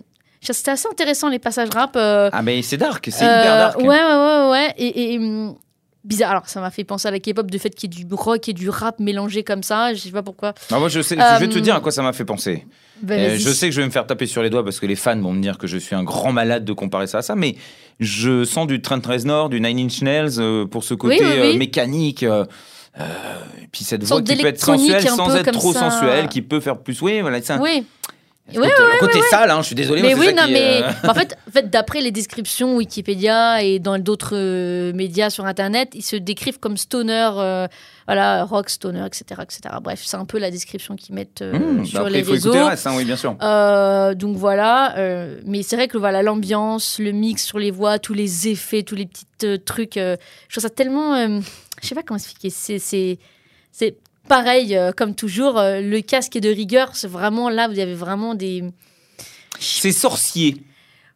C'était 0.42 0.72
assez 0.72 0.88
intéressant 0.88 1.28
les 1.28 1.38
passages 1.40 1.70
rap. 1.72 1.92
Ah, 1.96 2.42
mais 2.44 2.62
c'est 2.62 2.76
dark, 2.76 3.08
c'est 3.10 3.24
hyper 3.24 3.56
dark. 3.56 3.78
Ouais, 3.78 3.86
ouais, 3.86 3.96
ouais, 3.96 4.50
ouais. 4.50 4.74
Et, 4.76 5.14
et, 5.14 5.18
bizarre. 6.04 6.30
Alors, 6.30 6.48
ça 6.48 6.60
m'a 6.60 6.70
fait 6.70 6.84
penser 6.84 7.08
à 7.08 7.10
la 7.10 7.18
K-pop, 7.20 7.50
du 7.50 7.58
fait 7.58 7.70
qu'il 7.70 7.92
y 7.94 8.00
ait 8.00 8.04
du 8.04 8.14
rock 8.14 8.48
et 8.48 8.52
du 8.52 8.68
rap 8.68 8.98
mélangé 9.00 9.42
comme 9.44 9.62
ça. 9.62 9.92
Je 9.94 9.98
sais 10.00 10.10
pas 10.10 10.22
pourquoi. 10.22 10.54
Ah, 10.70 10.78
moi, 10.78 10.88
je, 10.88 11.00
sais, 11.02 11.16
je 11.16 11.40
vais 11.40 11.48
te 11.48 11.58
Euh, 11.58 11.60
dire 11.60 11.74
à 11.74 11.80
quoi 11.80 11.92
ça 11.92 12.02
m'a 12.02 12.12
fait 12.12 12.24
penser. 12.24 12.66
Ben, 13.02 13.18
Euh, 13.32 13.36
je 13.38 13.48
sais 13.50 13.66
que 13.68 13.74
je 13.74 13.80
vais 13.80 13.86
me 13.86 13.92
faire 13.92 14.06
taper 14.06 14.26
sur 14.26 14.42
les 14.42 14.50
doigts 14.50 14.62
parce 14.64 14.78
que 14.80 14.86
les 14.86 14.96
fans 14.96 15.18
vont 15.18 15.32
me 15.32 15.40
dire 15.40 15.56
que 15.58 15.66
je 15.66 15.78
suis 15.78 15.94
un 15.96 16.02
grand 16.04 16.32
malade 16.32 16.64
de 16.64 16.72
comparer 16.72 17.06
ça 17.06 17.18
à 17.18 17.22
ça, 17.22 17.34
mais 17.34 17.56
je 17.98 18.44
sens 18.44 18.66
du 18.66 18.80
Trent 18.82 19.00
Reznor, 19.06 19.48
du 19.48 19.60
Nine 19.60 19.78
Inch 19.78 20.02
Nails 20.02 20.38
euh, 20.38 20.66
pour 20.66 20.84
ce 20.84 20.94
côté 20.94 21.18
Oui, 21.20 21.26
oui, 21.30 21.48
oui. 21.52 21.58
mécanique. 21.58 22.22
et 22.22 23.66
puis 23.72 23.84
cette 23.84 24.02
voix 24.04 24.20
qui 24.22 24.36
peut 24.36 24.46
être 24.48 24.60
sensuelle 24.60 25.06
sans 25.08 25.34
être 25.34 25.52
trop 25.52 25.72
ça. 25.72 25.90
sensuelle, 25.90 26.28
qui 26.28 26.42
peut 26.42 26.60
faire 26.60 26.78
plus. 26.78 27.00
Oui, 27.02 27.20
voilà, 27.20 27.40
c'est 27.40 27.52
un- 27.54 27.60
Oui. 27.60 27.84
Ouais, 28.56 28.68
le 28.68 29.00
côté 29.00 29.20
sale, 29.30 29.50
hein, 29.50 29.58
je 29.60 29.66
suis 29.66 29.74
désolé. 29.74 30.02
Mais 30.02 30.14
c'est 30.14 30.20
oui, 30.20 30.34
non, 30.34 30.44
qui, 30.44 30.52
mais 30.52 30.82
euh, 30.82 31.08
en 31.08 31.14
fait, 31.14 31.36
en 31.48 31.50
fait 31.50 31.70
d'après 31.70 32.00
les 32.00 32.10
descriptions 32.10 32.76
Wikipédia 32.76 33.62
et 33.62 33.78
dans 33.78 33.98
d'autres 33.98 34.34
euh, 34.34 34.92
médias 34.92 35.30
sur 35.30 35.44
Internet, 35.46 35.90
ils 35.94 36.02
se 36.02 36.16
décrivent 36.16 36.58
comme 36.58 36.76
stoner, 36.76 37.30
euh, 37.36 37.66
voilà, 38.06 38.44
rock, 38.44 38.70
stoner, 38.70 39.04
etc., 39.06 39.40
etc. 39.42 39.60
Bref, 39.82 40.02
c'est 40.04 40.16
un 40.16 40.24
peu 40.24 40.38
la 40.38 40.50
description 40.50 40.96
qu'ils 40.96 41.14
mettent 41.14 41.42
euh, 41.42 41.58
hmm, 41.58 41.78
bah 41.78 41.84
sur 41.84 42.00
après, 42.00 42.10
les 42.10 42.24
faut 42.24 42.32
réseaux. 42.32 42.52
reste, 42.52 42.86
hein, 42.86 42.94
oui, 42.96 43.04
bien 43.04 43.16
sûr. 43.16 43.34
Donc 44.16 44.36
voilà, 44.36 44.94
mais 45.44 45.62
c'est 45.62 45.76
vrai 45.76 45.88
que 45.88 45.98
voilà 45.98 46.22
l'ambiance, 46.22 46.98
le 46.98 47.12
mix 47.12 47.44
sur 47.44 47.58
les 47.58 47.70
voix, 47.70 47.98
tous 47.98 48.14
les 48.14 48.48
effets, 48.48 48.82
tous 48.82 48.96
les 48.96 49.06
petits 49.06 49.26
trucs, 49.64 49.94
je 49.94 50.16
trouve 50.48 50.62
ça 50.62 50.70
tellement, 50.70 51.16
je 51.82 51.86
sais 51.86 51.94
pas 51.94 52.02
comment 52.02 52.18
expliquer. 52.18 52.50
C'est 52.50 53.98
pareil 54.28 54.76
euh, 54.76 54.92
comme 54.92 55.14
toujours. 55.14 55.58
euh, 55.58 55.80
le 55.80 56.00
casque 56.00 56.36
est 56.36 56.40
de 56.40 56.50
rigueur, 56.50 56.90
c'est 56.94 57.08
vraiment 57.08 57.48
là 57.50 57.68
vous 57.68 57.78
avez 57.78 57.94
vraiment 57.94 58.34
des. 58.34 58.64
C'est 59.58 59.92
sorcier. 59.92 60.62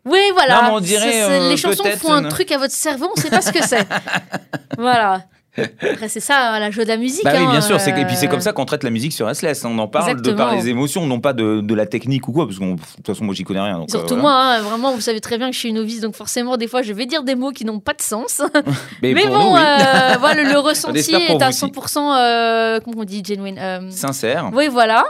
Oui 0.05 0.21
voilà. 0.35 0.57
Non, 0.57 0.69
mais 0.69 0.75
on 0.77 0.81
dirait, 0.81 1.23
euh, 1.23 1.49
les 1.49 1.57
chansons 1.57 1.85
font 1.97 2.13
un 2.13 2.29
truc 2.29 2.53
à 2.53 2.59
votre 2.59 2.75
cerveau, 2.75 3.11
on 3.17 3.21
sait 3.21 3.31
pas 3.31 3.41
ce 3.41 3.53
que 3.53 3.67
c'est. 3.67 3.87
voilà. 4.77 5.25
Après 5.57 6.09
c'est 6.09 6.21
ça 6.21 6.59
la 6.59 6.71
joie 6.71 6.85
de 6.85 6.89
la 6.89 6.97
musique. 6.97 7.25
Bah 7.25 7.31
oui, 7.35 7.45
hein, 7.45 7.51
bien 7.51 7.61
sûr. 7.61 7.77
Et 7.77 8.05
puis 8.05 8.17
c'est 8.17 8.27
euh, 8.27 8.31
comme 8.31 8.41
ça 8.41 8.53
qu'on 8.53 8.65
traite 8.65 8.83
la 8.83 8.91
musique 8.91 9.13
sur 9.13 9.33
SLS. 9.35 9.65
On 9.65 9.79
en 9.79 9.87
parle 9.89 10.21
de 10.21 10.33
par 10.33 10.55
les 10.55 10.69
émotions, 10.69 11.07
non 11.07 11.21
pas 11.21 11.33
de, 11.33 11.61
de 11.61 11.75
la 11.75 11.87
technique 11.87 12.27
ou 12.29 12.33
quoi, 12.33 12.47
parce 12.47 12.59
que 12.59 12.65
de 12.65 12.77
toute 12.97 13.07
façon, 13.07 13.25
moi, 13.25 13.35
j'y 13.35 13.45
connais 13.45 13.61
rien. 13.61 13.79
donc, 13.79 13.89
euh, 13.89 13.93
Surtout 13.93 14.15
voilà. 14.17 14.23
moi, 14.23 14.33
hein, 14.33 14.61
vraiment, 14.63 14.93
vous 14.95 15.01
savez 15.01 15.21
très 15.21 15.39
bien 15.39 15.49
que 15.49 15.55
je 15.55 15.59
suis 15.61 15.69
une 15.69 15.77
novice, 15.77 16.01
donc 16.01 16.15
forcément, 16.17 16.57
des 16.57 16.67
fois, 16.69 16.83
je 16.83 16.93
vais 16.93 17.07
dire 17.07 17.23
des 17.23 17.35
mots 17.35 17.51
qui 17.53 17.65
n'ont 17.65 17.81
pas 17.81 17.93
de 17.95 18.03
sens. 18.03 18.43
Mais, 19.03 19.15
bon, 19.15 19.21
nous, 19.29 19.55
oui. 19.55 19.61
euh, 19.61 20.17
voilà, 20.19 20.43
le 20.43 20.59
ressenti 20.59 20.99
est 21.15 21.15
à 21.15 21.51
vous 21.51 21.51
aussi. 21.51 21.65
100%, 21.67 21.99
euh, 22.19 22.81
comment 22.85 23.01
on 23.01 23.05
dit, 23.05 23.23
genuine. 23.25 23.59
euh, 23.59 23.91
Sincère. 23.91 24.51
oui, 24.55 24.69
voilà. 24.69 25.05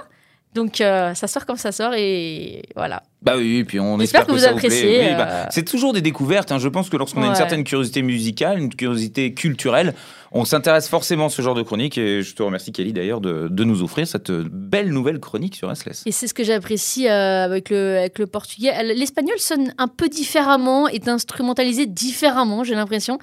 Donc, 0.55 0.81
euh, 0.81 1.15
ça 1.15 1.27
sort 1.27 1.47
comme 1.47 1.57
ça 1.57 1.73
sort 1.73 1.95
et 1.97 2.63
voilà. 2.77 3.03
Bah 3.23 3.35
oui, 3.37 3.57
et 3.59 3.65
puis 3.65 3.81
on 3.81 3.99
J'espère 3.99 4.21
espère 4.21 4.27
que 4.35 4.39
vous 4.39 4.45
ça 4.45 4.51
appréciez, 4.51 4.99
Oui, 5.01 5.07
euh. 5.13 5.17
bah, 5.17 5.49
c'est 5.51 5.65
toujours 5.65 5.93
des 5.93 6.03
découvertes. 6.03 6.53
hein. 6.53 6.59
Je 6.59 6.69
pense 6.69 6.91
que 6.91 6.97
lorsqu'on 6.97 7.23
a 7.23 7.27
une 7.27 7.35
certaine 7.35 7.65
curiosité 7.65 8.03
musicale, 8.03 8.59
une 8.59 8.69
curiosité 8.75 9.33
culturelle, 9.35 9.95
on 10.31 10.45
s'intéresse 10.45 10.89
forcément 10.89 11.27
à 11.27 11.29
ce 11.31 11.41
genre 11.43 11.55
de 11.55 11.63
chronique. 11.63 11.97
Et 11.97 12.23
je 12.23 12.35
te 12.35 12.43
remercie, 12.43 12.71
Kelly, 12.71 12.93
d'ailleurs, 12.93 13.21
de, 13.21 13.49
de 13.51 13.65
nous 13.65 13.83
offrir 13.83 14.07
cette 14.07 14.31
belle 14.31 14.91
nouvelle 14.91 15.21
chronique 15.21 15.57
sur 15.57 15.69
Restless. 15.69 16.03
Et 16.07 16.13
c'est 16.13 16.27
ce 16.29 16.35
que 16.35 16.45
j'apprécie 16.45 17.09
euh, 17.09 17.45
avec, 17.45 17.71
le, 17.71 17.97
avec 17.99 18.19
le 18.19 18.27
portugais. 18.27 18.71
L'espagnol 18.95 19.39
sonne 19.39 19.73
un 19.79 19.89
peu 19.89 20.09
différemment, 20.09 20.87
est 20.89 21.09
instrumentalisé 21.09 21.87
différemment, 21.87 22.63
j'ai 22.63 22.75
l'impression. 22.75 23.19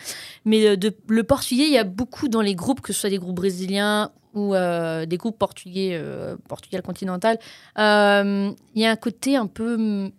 Mais 0.46 0.76
de, 0.78 0.94
le 1.08 1.24
portugais, 1.24 1.66
il 1.68 1.74
y 1.74 1.78
a 1.78 1.84
beaucoup 1.84 2.28
dans 2.28 2.42
les 2.42 2.56
groupes, 2.56 2.82
que 2.82 2.92
ce 2.92 3.00
soit 3.02 3.10
des 3.12 3.20
groupes 3.20 3.36
brésiliens 3.36 4.10
ou 4.34 4.56
euh, 4.56 5.06
des 5.06 5.18
groupes 5.18 5.38
portugais, 5.38 5.92
euh, 5.94 6.36
portugais 6.48 6.82
continental. 6.82 7.38
euh, 7.78 8.52
Il 8.76 8.82
y 8.82 8.86
a 8.86 8.92
un 8.92 8.96
côté 8.96 9.36
un 9.36 9.48
peu, 9.48 9.76
hum, 9.76 10.12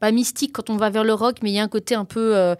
pas 0.00 0.12
mystique 0.12 0.52
quand 0.52 0.70
on 0.70 0.76
va 0.76 0.88
vers 0.90 1.04
le 1.04 1.12
rock, 1.14 1.38
mais 1.42 1.50
il 1.50 1.54
y 1.54 1.58
a 1.58 1.62
un 1.62 1.68
côté 1.68 1.94
un 1.94 2.04
peu. 2.06 2.36
euh, 2.36 2.54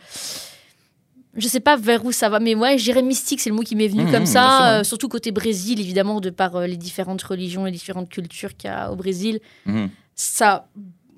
je 1.35 1.47
sais 1.47 1.61
pas 1.61 1.77
vers 1.77 2.05
où 2.05 2.11
ça 2.13 2.29
va, 2.29 2.41
mais 2.41 2.55
ouais, 2.57 2.77
je 2.77 2.85
dirais 2.85 3.03
mystique, 3.03 3.41
c'est 3.41 3.51
le 3.51 3.57
mot 3.57 3.63
qui 3.63 3.77
m'est 3.77 3.87
venu 3.89 4.05
Mmh, 4.05 4.11
comme 4.11 4.23
mmh, 4.25 4.27
ça. 4.27 4.85
surtout 4.85 5.09
côté 5.09 5.31
Brésil, 5.31 5.81
évidemment, 5.81 6.21
de 6.21 6.29
par 6.31 6.61
les 6.63 6.77
différentes 6.77 7.23
religions, 7.23 7.65
les 7.65 7.71
différentes 7.71 8.09
cultures 8.09 8.57
qu'il 8.57 8.69
y 8.69 8.73
a 8.73 8.91
au 8.93 8.97
Brésil 8.97 9.41
Mhm. 9.67 9.91
ça 10.15 10.67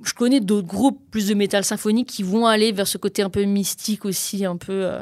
je 0.04 0.14
connais 0.14 0.40
d'autres 0.40 0.66
groupes 0.66 1.00
plus 1.12 1.28
de 1.28 1.34
métal 1.34 1.64
symphonique 1.64 2.08
qui 2.08 2.24
vont 2.24 2.46
aller 2.46 2.72
vers 2.72 2.88
ce 2.88 2.98
côté 2.98 3.22
un 3.22 3.30
peu 3.30 3.44
mystique 3.44 4.04
aussi 4.04 4.44
un 4.44 4.56
peu 4.56 4.72
euh, 4.72 5.00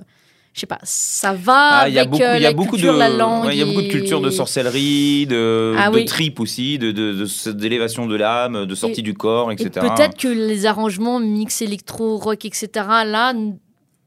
je 0.61 0.67
sais 0.67 0.67
pas 0.67 0.79
ça 0.83 1.33
va 1.33 1.71
Ah, 1.81 1.89
il 1.89 1.95
y 1.95 1.99
a 1.99 2.05
beaucoup, 2.05 2.23
euh, 2.23 2.37
il 2.37 2.43
y 2.43 2.47
a 2.47 2.51
la 2.51 2.55
beaucoup 2.55 2.73
culture 2.73 2.93
de, 2.95 2.99
la 2.99 3.09
langue 3.09 3.47
ouais, 3.47 3.57
il 3.57 3.59
y 3.59 3.63
a 3.63 3.67
beaucoup 3.67 3.81
de 3.81 3.87
et- 3.87 3.89
culture 3.89 4.21
de 4.21 4.29
sorcellerie, 4.31 5.27
de, 5.27 5.75
Ah 5.79 5.89
de 5.91 5.95
oui. 5.97 6.05
trip 6.05 6.39
aussi, 6.41 6.79
de, 6.79 6.93
de- 6.93 7.13
de- 7.25 7.53
d'élévation 7.53 8.07
de 8.07 8.15
l'âme, 8.17 8.67
de 8.67 8.75
sortie 8.75 9.01
Et- 9.01 9.03
du 9.03 9.15
corps, 9.15 9.51
et 9.51 9.55
etc. 9.55 9.87
peut-être 9.95 10.17
que 10.19 10.29
les 10.29 10.67
arrangements 10.67 11.19
mix 11.19 11.63
électro 11.63 12.19
rock 12.19 12.45
etc 12.45 12.67
là 13.07 13.33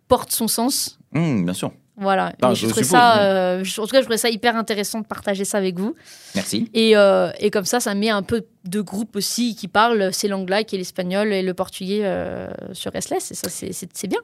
portent 0.08 0.32
son 0.32 0.48
sens 0.48 1.00
Hum, 1.16 1.46
bien 1.46 1.54
sûr. 1.54 1.72
voilà 1.98 2.34
Ah, 2.42 2.52
Et 2.52 2.56
je 2.56 2.62
je 2.62 2.68
suppose, 2.68 2.84
ça 2.86 3.14
oui. 3.16 3.20
euh, 3.22 3.64
je- 3.64 3.80
en 3.82 3.86
tout 3.86 3.92
cas 3.92 4.00
je 4.00 4.04
trouvais 4.06 4.18
ça 4.18 4.30
hyper 4.30 4.56
intéressant 4.56 5.00
de 5.02 5.06
partager 5.06 5.46
ça 5.46 5.58
avec 5.60 5.78
vous 5.80 5.96
Merci. 6.36 6.70
et, 6.74 6.96
euh, 6.98 7.30
et 7.40 7.50
comme 7.52 7.66
ça 7.66 7.80
ça 7.80 7.94
met 7.96 8.10
un 8.10 8.24
peu 8.24 8.46
de 8.66 8.82
groupes 8.82 9.16
aussi 9.16 9.56
qui 9.56 9.68
parlent 9.68 10.10
ces 10.14 10.28
langues 10.28 10.50
là 10.50 10.64
qui 10.64 10.76
est 10.76 10.80
l'espagnol 10.80 11.32
et 11.34 11.42
le 11.44 11.54
portugais 11.54 12.02
euh, 12.04 12.50
sur 12.74 12.92
Restless 12.92 13.32
et 13.32 13.36
ça 13.36 13.48
c'est 13.50 14.08
bien 14.08 14.20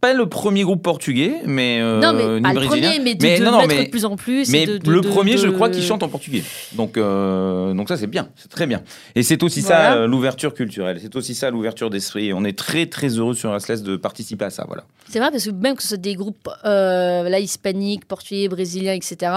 Pas 0.00 0.14
le 0.14 0.28
premier 0.28 0.62
groupe 0.62 0.80
portugais, 0.82 1.32
mais. 1.44 1.80
euh, 1.80 1.98
non, 2.00 2.12
mais 2.12 2.36
ni 2.36 2.42
pas 2.42 2.48
le 2.52 2.54
brésilien. 2.66 2.88
premier, 2.90 3.02
mais 3.04 3.14
de, 3.16 3.26
Mais 3.26 3.38
de 3.40 3.44
non, 3.44 3.50
non, 3.50 3.58
mettre 3.58 3.74
mais- 3.74 3.84
de 3.86 3.90
plus 3.90 4.04
en 4.04 4.14
plus. 4.14 4.48
Mais 4.52 4.62
et 4.62 4.66
de- 4.66 4.78
de- 4.78 4.90
le 4.92 5.00
premier, 5.00 5.36
je 5.36 5.48
crois 5.48 5.68
qu'il 5.70 5.82
chante 5.82 6.04
en 6.04 6.08
portugais. 6.08 6.44
Donc, 6.74 6.96
euh, 6.96 7.74
donc 7.74 7.88
ça, 7.88 7.96
c'est 7.96 8.06
bien. 8.06 8.28
C'est 8.36 8.48
très 8.48 8.68
bien. 8.68 8.82
Et 9.16 9.24
c'est 9.24 9.42
aussi 9.42 9.60
ça, 9.60 9.94
euh, 9.94 10.06
l'ouverture 10.06 10.54
culturelle. 10.54 10.98
C'est 11.02 11.16
aussi 11.16 11.34
ça, 11.34 11.50
l'ouverture 11.50 11.90
d'esprit. 11.90 12.32
On 12.32 12.44
est 12.44 12.56
très, 12.56 12.86
très 12.86 13.08
heureux 13.08 13.34
sur 13.34 13.50
Restless 13.52 13.82
de 13.82 13.96
participer 13.96 14.44
à 14.44 14.50
ça. 14.50 14.64
Voilà. 14.68 14.84
C'est 15.08 15.18
vrai, 15.18 15.32
parce 15.32 15.44
que 15.46 15.50
même 15.50 15.74
que 15.74 15.82
ce 15.82 15.88
soit 15.88 15.96
des 15.96 16.14
groupes 16.14 16.48
là, 16.62 17.40
hispaniques, 17.40 18.04
portugais, 18.06 18.46
brésiliens, 18.48 18.92
etc., 18.94 19.32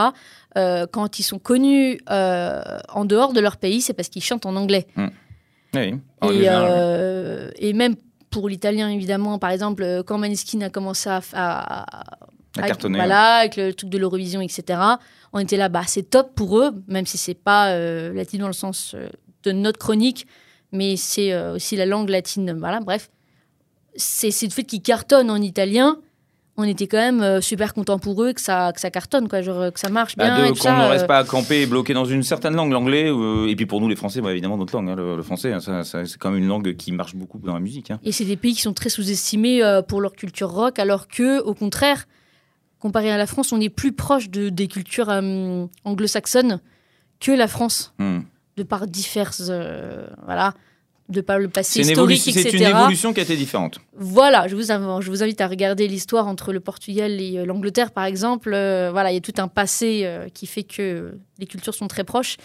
quand 0.56 1.18
ils 1.18 1.24
sont 1.24 1.40
connus 1.40 2.00
en 2.08 3.06
dehors 3.06 3.34
de 3.34 3.40
leur 3.40 3.58
pays, 3.58 3.82
c'est 3.82 3.94
parce 3.94 4.10
qu'ils 4.10 4.24
chantent 4.24 4.46
en 4.46 4.56
anglais. 4.56 4.86
Oui. 5.74 5.96
En 6.20 6.30
et, 6.30 6.34
général, 6.36 7.50
oui. 7.60 7.68
et 7.70 7.74
même 7.74 7.96
pour 8.32 8.50
l'italien, 8.50 8.90
évidemment, 8.90 9.38
par 9.38 9.52
exemple, 9.52 9.84
euh, 9.84 10.02
quand 10.04 10.18
Maneskin 10.18 10.62
a 10.62 10.70
commencé 10.72 11.10
à, 11.10 11.22
à- 11.34 12.18
avec, 12.58 12.68
cartonnée, 12.70 12.98
voilà, 12.98 13.36
avec 13.36 13.56
le 13.58 13.74
truc 13.74 13.90
de 13.90 13.98
l'Eurovision, 13.98 14.42
etc. 14.42 14.80
On 15.34 15.40
était 15.40 15.58
là, 15.58 15.70
bah, 15.70 15.84
c'est 15.86 16.10
top 16.10 16.34
pour 16.36 16.58
eux, 16.60 16.72
même 16.88 17.06
si 17.06 17.18
c'est 17.18 17.34
pas 17.36 17.70
euh, 17.74 18.12
latino 18.14 18.42
dans 18.44 18.48
le 18.48 18.54
sens 18.54 18.94
euh, 18.96 19.08
de 19.44 19.52
notre 19.52 19.78
chronique, 19.80 20.28
mais 20.72 20.96
c'est 20.98 21.32
euh, 21.32 21.56
aussi 21.56 21.76
la 21.76 21.86
langue 21.86 22.10
latine. 22.10 22.52
Voilà, 22.58 22.80
bref. 22.80 23.10
C'est 23.96 24.32
c'est 24.32 24.48
le 24.48 24.52
fait 24.52 24.64
qu'ils 24.64 24.82
cartonnent 24.82 25.30
en 25.30 25.42
italien. 25.42 25.98
On 26.58 26.64
était 26.64 26.86
quand 26.88 26.98
même 26.98 27.22
euh, 27.22 27.40
super 27.42 27.74
contents 27.74 27.98
pour 27.98 28.22
eux 28.24 28.34
que 28.34 28.42
ça, 28.42 28.72
que 28.74 28.82
ça 28.82 28.92
cartonne, 28.92 29.28
quoi, 29.30 29.42
genre, 29.42 29.72
que 29.72 29.80
ça 29.80 29.90
marche 29.90 30.16
Bah, 30.18 30.26
bien. 30.36 30.48
tout 30.52 30.60
qu'on 30.62 30.76
ne 30.76 30.82
euh, 30.84 30.88
reste 30.90 31.08
pas 31.08 31.18
à 31.20 31.24
camper 31.24 31.62
et 31.62 31.66
bloqué 31.66 31.94
dans 31.94 32.04
une 32.06 32.24
certaine 32.24 32.56
langue, 32.56 32.72
l'anglais, 32.72 33.10
euh, 33.10 33.48
et 33.48 33.56
puis 33.56 33.66
pour 33.66 33.80
nous 33.80 33.88
les 33.88 33.96
Français, 33.96 34.20
bah, 34.22 34.32
évidemment 34.32 34.58
notre 34.58 34.76
langue, 34.76 34.90
hein, 34.90 34.96
le, 34.96 35.16
le 35.16 35.24
français, 35.24 35.54
hein, 35.54 35.60
c'est 35.84 36.18
quand 36.20 36.30
même 36.30 36.40
une 36.44 36.48
langue 36.50 36.76
qui 36.76 36.92
marche 36.92 37.16
beaucoup 37.16 37.40
dans 37.40 37.54
la 37.54 37.60
musique. 37.62 37.90
hein. 37.90 38.00
Et 38.04 38.12
c'est 38.12 38.26
des 38.26 38.36
pays 38.36 38.54
qui 38.54 38.62
sont 38.62 38.74
très 38.74 38.90
sous-estimés 38.90 39.64
euh, 39.64 39.82
pour 39.82 40.02
leur 40.02 40.12
culture 40.14 40.50
rock, 40.52 40.78
alors 40.78 41.08
que, 41.08 41.40
au 41.42 41.54
contraire, 41.54 42.06
comparé 42.80 43.10
à 43.12 43.18
la 43.18 43.28
France, 43.28 43.54
on 43.54 43.62
est 43.62 43.70
plus 43.70 43.94
proche 43.94 44.30
de, 44.30 44.50
des 44.50 44.68
cultures 44.68 45.10
euh, 45.10 45.66
anglo-saxonnes 45.86 46.60
que 47.22 47.32
la 47.32 47.48
France, 47.48 47.94
Hmm. 47.98 48.20
de 48.58 48.64
par 48.64 48.88
diverses, 48.88 49.48
euh, 49.50 50.06
voilà, 50.26 50.54
de 51.12 51.22
par 51.22 51.38
le 51.38 51.46
C'est 51.46 51.52
passé 51.52 51.80
une, 51.82 51.90
historique, 51.90 52.20
évolution- 52.20 52.32
c'est 52.34 52.50
etc. 52.50 52.64
une 52.72 52.78
évolution 52.78 53.14
qui 53.14 53.20
a 53.20 53.24
été 53.24 53.36
différente. 53.36 53.80
Voilà, 53.96 54.48
je 54.48 54.56
vous, 54.56 54.72
inv- 54.72 55.02
je 55.02 55.10
vous 55.12 55.22
invite 55.24 55.40
à 55.42 55.48
regarder 55.48 55.88
l'histoire 55.88 56.28
entre 56.28 56.52
le 56.54 56.60
Portugal 56.60 57.20
et 57.22 57.38
euh, 57.38 57.46
l'Angleterre, 57.46 57.92
par 57.92 58.06
exemple. 58.06 58.52
Euh, 58.54 58.90
voilà, 58.92 59.12
il 59.12 59.16
y 59.16 59.18
a 59.18 59.22
tout 59.22 59.34
un 59.40 59.48
passé 59.48 60.02
euh, 60.06 60.28
qui 60.34 60.48
fait 60.48 60.64
que 60.64 61.14
les 61.40 61.46
cultures 61.46 61.76
sont 61.76 61.88
très 61.88 62.04
proches. 62.04 62.38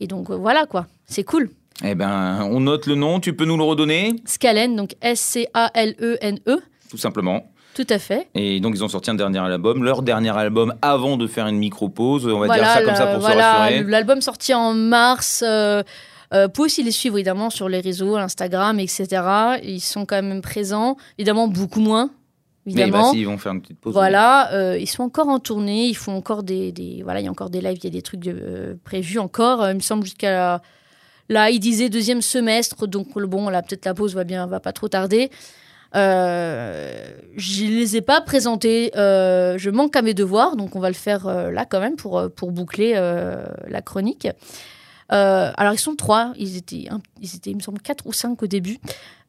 Et 0.00 0.06
donc, 0.06 0.30
euh, 0.30 0.36
voilà, 0.36 0.66
quoi. 0.66 0.86
C'est 1.06 1.24
cool. 1.24 1.50
Eh 1.84 1.94
ben, 1.94 2.40
on 2.50 2.60
note 2.60 2.86
le 2.86 2.94
nom, 2.96 3.20
tu 3.20 3.34
peux 3.34 3.44
nous 3.44 3.56
le 3.56 3.62
redonner, 3.62 4.16
Scalen, 4.24 4.74
donc 4.74 4.96
S-C-A-L-E-N-E, 5.00 6.58
tout 6.90 6.96
simplement. 6.98 7.50
tout 7.74 7.86
à 7.88 7.98
fait. 8.00 8.26
Et 8.34 8.58
donc 8.60 8.74
ils 8.74 8.82
ont 8.82 8.88
sorti 8.88 9.10
un 9.10 9.14
dernier 9.14 9.38
album, 9.38 9.84
leur 9.84 10.02
dernier 10.02 10.36
album 10.36 10.74
avant 10.82 11.16
de 11.16 11.26
faire 11.28 11.46
une 11.46 11.58
micro-pause, 11.58 12.26
on 12.26 12.38
va 12.40 12.46
voilà, 12.46 12.62
dire 12.64 12.72
ça 12.72 12.82
comme 12.82 12.94
ça 12.96 13.06
pour 13.06 13.20
voilà, 13.20 13.42
se 13.54 13.58
rassurer. 13.58 13.84
L'album 13.84 14.20
sorti 14.20 14.54
en 14.54 14.74
mars. 14.74 15.44
Euh, 15.46 15.82
euh, 16.34 16.48
pouvez 16.48 16.66
aussi 16.66 16.82
les 16.82 16.90
suivre 16.90 17.16
évidemment 17.16 17.50
sur 17.50 17.68
les 17.68 17.80
réseaux, 17.80 18.16
Instagram, 18.16 18.78
etc. 18.80 19.06
Ils 19.62 19.80
sont 19.80 20.04
quand 20.06 20.20
même 20.22 20.42
présents. 20.42 20.96
Évidemment, 21.18 21.48
beaucoup 21.48 21.80
moins. 21.80 22.10
Mais 22.66 22.74
bah, 22.74 22.80
Évidemment. 22.82 23.12
si, 23.12 23.20
ils 23.20 23.24
vont 23.26 23.38
faire 23.38 23.52
une 23.52 23.62
petite 23.62 23.80
pause. 23.80 23.94
Voilà, 23.94 24.52
euh, 24.52 24.76
ils 24.78 24.86
sont 24.86 25.02
encore 25.02 25.28
en 25.28 25.38
tournée, 25.38 25.86
ils 25.86 25.94
font 25.96 26.12
encore 26.14 26.42
des, 26.42 26.70
des- 26.70 27.00
voilà, 27.02 27.20
il 27.20 27.24
y 27.24 27.28
a 27.28 27.30
encore 27.30 27.48
des 27.48 27.62
lives, 27.62 27.78
il 27.78 27.84
y 27.84 27.86
a 27.86 27.90
des 27.90 28.02
trucs 28.02 28.26
euh, 28.26 28.74
prévus 28.84 29.18
encore. 29.18 29.62
Euh, 29.62 29.70
il 29.70 29.76
me 29.76 29.80
semble 29.80 30.04
jusqu'à 30.04 30.60
là, 31.30 31.48
il 31.50 31.60
disait 31.60 31.88
deuxième 31.88 32.20
semestre, 32.20 32.86
donc 32.86 33.16
le- 33.16 33.26
bon, 33.26 33.48
là 33.48 33.62
peut-être 33.62 33.86
la 33.86 33.94
pause 33.94 34.14
va 34.14 34.24
bien, 34.24 34.46
va 34.46 34.60
pas 34.60 34.72
trop 34.72 34.88
tarder. 34.88 35.30
Euh, 35.96 36.92
je 37.36 37.64
les 37.64 37.96
ai 37.96 38.00
pas 38.02 38.20
présentés, 38.20 38.90
euh, 38.96 39.56
je 39.56 39.70
manque 39.70 39.96
à 39.96 40.02
mes 40.02 40.12
devoirs, 40.14 40.56
donc 40.56 40.76
on 40.76 40.80
va 40.80 40.88
le 40.88 40.94
faire 40.94 41.26
euh, 41.26 41.50
là 41.50 41.64
quand 41.64 41.80
même 41.80 41.96
pour 41.96 42.22
pour 42.36 42.52
boucler 42.52 42.92
la 42.92 43.82
chronique. 43.82 44.28
Euh, 45.10 45.52
alors 45.56 45.72
ils 45.72 45.78
sont 45.78 45.96
trois, 45.96 46.32
ils 46.36 46.56
étaient, 46.56 46.88
ils 47.20 47.34
étaient, 47.34 47.50
il 47.50 47.56
me 47.56 47.62
semble 47.62 47.80
quatre 47.80 48.06
ou 48.06 48.12
cinq 48.12 48.42
au 48.42 48.46
début. 48.46 48.78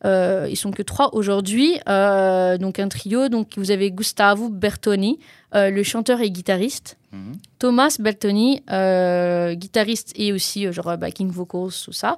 Euh, 0.05 0.47
ils 0.49 0.55
sont 0.57 0.71
que 0.71 0.81
trois 0.81 1.13
aujourd'hui, 1.13 1.79
Euh, 1.87 2.57
donc 2.57 2.79
un 2.79 2.87
trio. 2.87 3.29
Donc 3.29 3.57
vous 3.57 3.71
avez 3.71 3.91
Gustavo 3.91 4.49
Bertoni, 4.49 5.19
le 5.53 5.83
chanteur 5.83 6.21
et 6.21 6.31
guitariste. 6.31 6.97
Mhm. 7.11 7.33
Thomas 7.59 7.97
Bertoni, 7.99 8.61
guitariste 9.55 10.13
et 10.15 10.33
aussi 10.33 10.71
genre 10.71 10.97
backing 10.97 11.31
vocals, 11.31 11.73
tout 11.83 11.93
ça. 11.93 12.17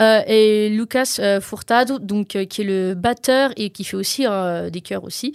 Et 0.00 0.68
Lucas 0.70 1.20
Furtado, 1.40 1.98
donc 1.98 2.28
qui 2.28 2.60
est 2.60 2.64
le 2.64 2.94
batteur 2.94 3.52
et 3.56 3.70
qui 3.70 3.84
fait 3.84 3.96
aussi 3.96 4.26
des 4.70 4.80
chœurs 4.80 5.04
aussi. 5.04 5.32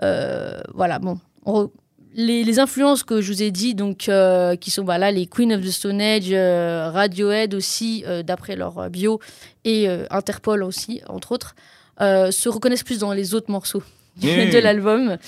Voilà, 0.00 0.98
bon. 1.00 1.18
On 1.48 1.70
les, 2.16 2.44
les 2.44 2.58
influences 2.58 3.02
que 3.02 3.20
je 3.20 3.30
vous 3.30 3.42
ai 3.42 3.50
dit, 3.50 3.74
donc 3.74 4.08
euh, 4.08 4.56
qui 4.56 4.70
sont 4.70 4.84
voilà 4.84 5.12
les 5.12 5.26
Queen 5.26 5.52
of 5.52 5.60
the 5.60 5.70
Stone 5.70 6.00
Age, 6.00 6.32
euh, 6.32 6.90
Radiohead 6.90 7.54
aussi 7.54 8.04
euh, 8.06 8.22
d'après 8.22 8.56
leur 8.56 8.88
bio 8.90 9.20
et 9.64 9.86
Interpol 10.10 10.62
aussi 10.62 11.02
entre 11.08 11.32
autres, 11.32 11.54
se 12.00 12.48
reconnaissent 12.48 12.84
plus 12.84 12.98
dans 12.98 13.12
les 13.12 13.34
autres 13.34 13.50
morceaux 13.50 13.82
de 14.16 14.58
l'album. 14.58 15.18